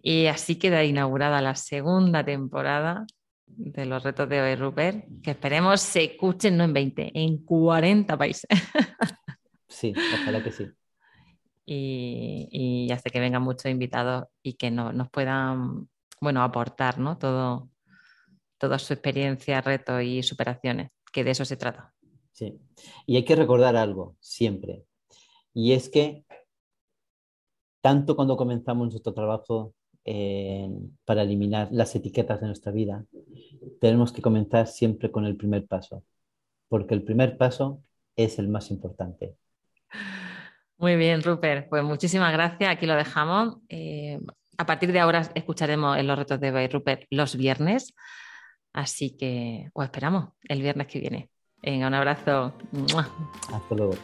Y 0.01 0.27
así 0.27 0.57
queda 0.57 0.85
inaugurada 0.85 1.41
la 1.41 1.57
segunda 1.57 2.25
temporada 2.25 3.07
de 3.47 3.87
los 3.87 4.03
retos 4.03 4.29
de 4.29 4.41
hoy, 4.41 4.55
Rupert, 4.57 5.05
que 5.23 5.33
esperemos 5.33 5.81
se 5.81 6.05
escuchen 6.05 6.57
no 6.57 6.65
en 6.65 6.73
20, 6.73 7.13
en 7.15 7.39
40 7.45 8.17
países. 8.17 8.49
Sí, 9.67 9.93
ojalá 10.21 10.41
que 10.41 10.53
sí. 10.53 10.69
Y, 11.67 12.49
y 12.53 12.93
hasta 12.93 13.11
que 13.11 13.19
vengan 13.19 13.43
muchos 13.43 13.67
invitados 13.67 14.27
y 14.41 14.53
que 14.53 14.71
nos 14.71 15.11
puedan, 15.11 15.89
bueno, 16.21 16.45
aportar, 16.45 17.01
¿no? 17.01 17.19
Todo, 17.19 17.71
toda 18.57 18.79
su 18.79 18.93
experiencia, 18.93 19.61
retos 19.61 20.01
y 20.03 20.23
superaciones, 20.23 20.91
que 21.13 21.25
de 21.25 21.33
eso 21.33 21.45
se 21.45 21.57
trata. 21.57 21.93
Sí, 22.31 22.57
y 23.05 23.17
hay 23.17 23.25
que 23.25 23.35
recordar 23.35 23.75
algo 23.75 24.17
siempre, 24.21 24.85
y 25.53 25.73
es 25.73 25.89
que 25.89 26.25
tanto 27.81 28.17
cuando 28.17 28.37
comenzamos 28.37 28.91
nuestro 28.91 29.13
trabajo 29.13 29.75
para 31.05 31.23
eliminar 31.23 31.69
las 31.71 31.95
etiquetas 31.95 32.41
de 32.41 32.47
nuestra 32.47 32.73
vida, 32.73 33.05
tenemos 33.81 34.13
que 34.13 34.23
comenzar 34.23 34.67
siempre 34.67 35.11
con 35.11 35.25
el 35.25 35.37
primer 35.37 35.67
paso, 35.67 36.03
porque 36.69 36.95
el 36.95 37.03
primer 37.03 37.37
paso 37.37 37.83
es 38.17 38.39
el 38.39 38.49
más 38.49 38.71
importante. 38.71 39.35
Muy 40.77 40.97
bien, 40.97 41.23
Rupert. 41.23 41.69
Pues 41.69 41.83
muchísimas 41.83 42.33
gracias. 42.33 42.71
Aquí 42.71 42.87
lo 42.87 42.95
dejamos. 42.95 43.59
Eh, 43.69 44.21
a 44.59 44.67
partir 44.67 44.93
de 44.93 45.01
ahora 45.01 45.23
escucharemos 45.35 45.97
en 45.97 46.07
los 46.07 46.19
retos 46.19 46.41
de 46.41 46.69
Rupert 46.69 47.05
los 47.11 47.37
viernes. 47.37 47.95
Así 48.73 49.17
que 49.17 49.71
os 49.73 49.85
esperamos 49.85 50.31
el 50.49 50.61
viernes 50.61 50.89
que 50.89 51.01
viene. 51.01 51.31
Venga, 51.63 51.87
un 51.87 51.95
abrazo. 51.95 52.53
Hasta 53.53 53.75
luego. 53.75 53.95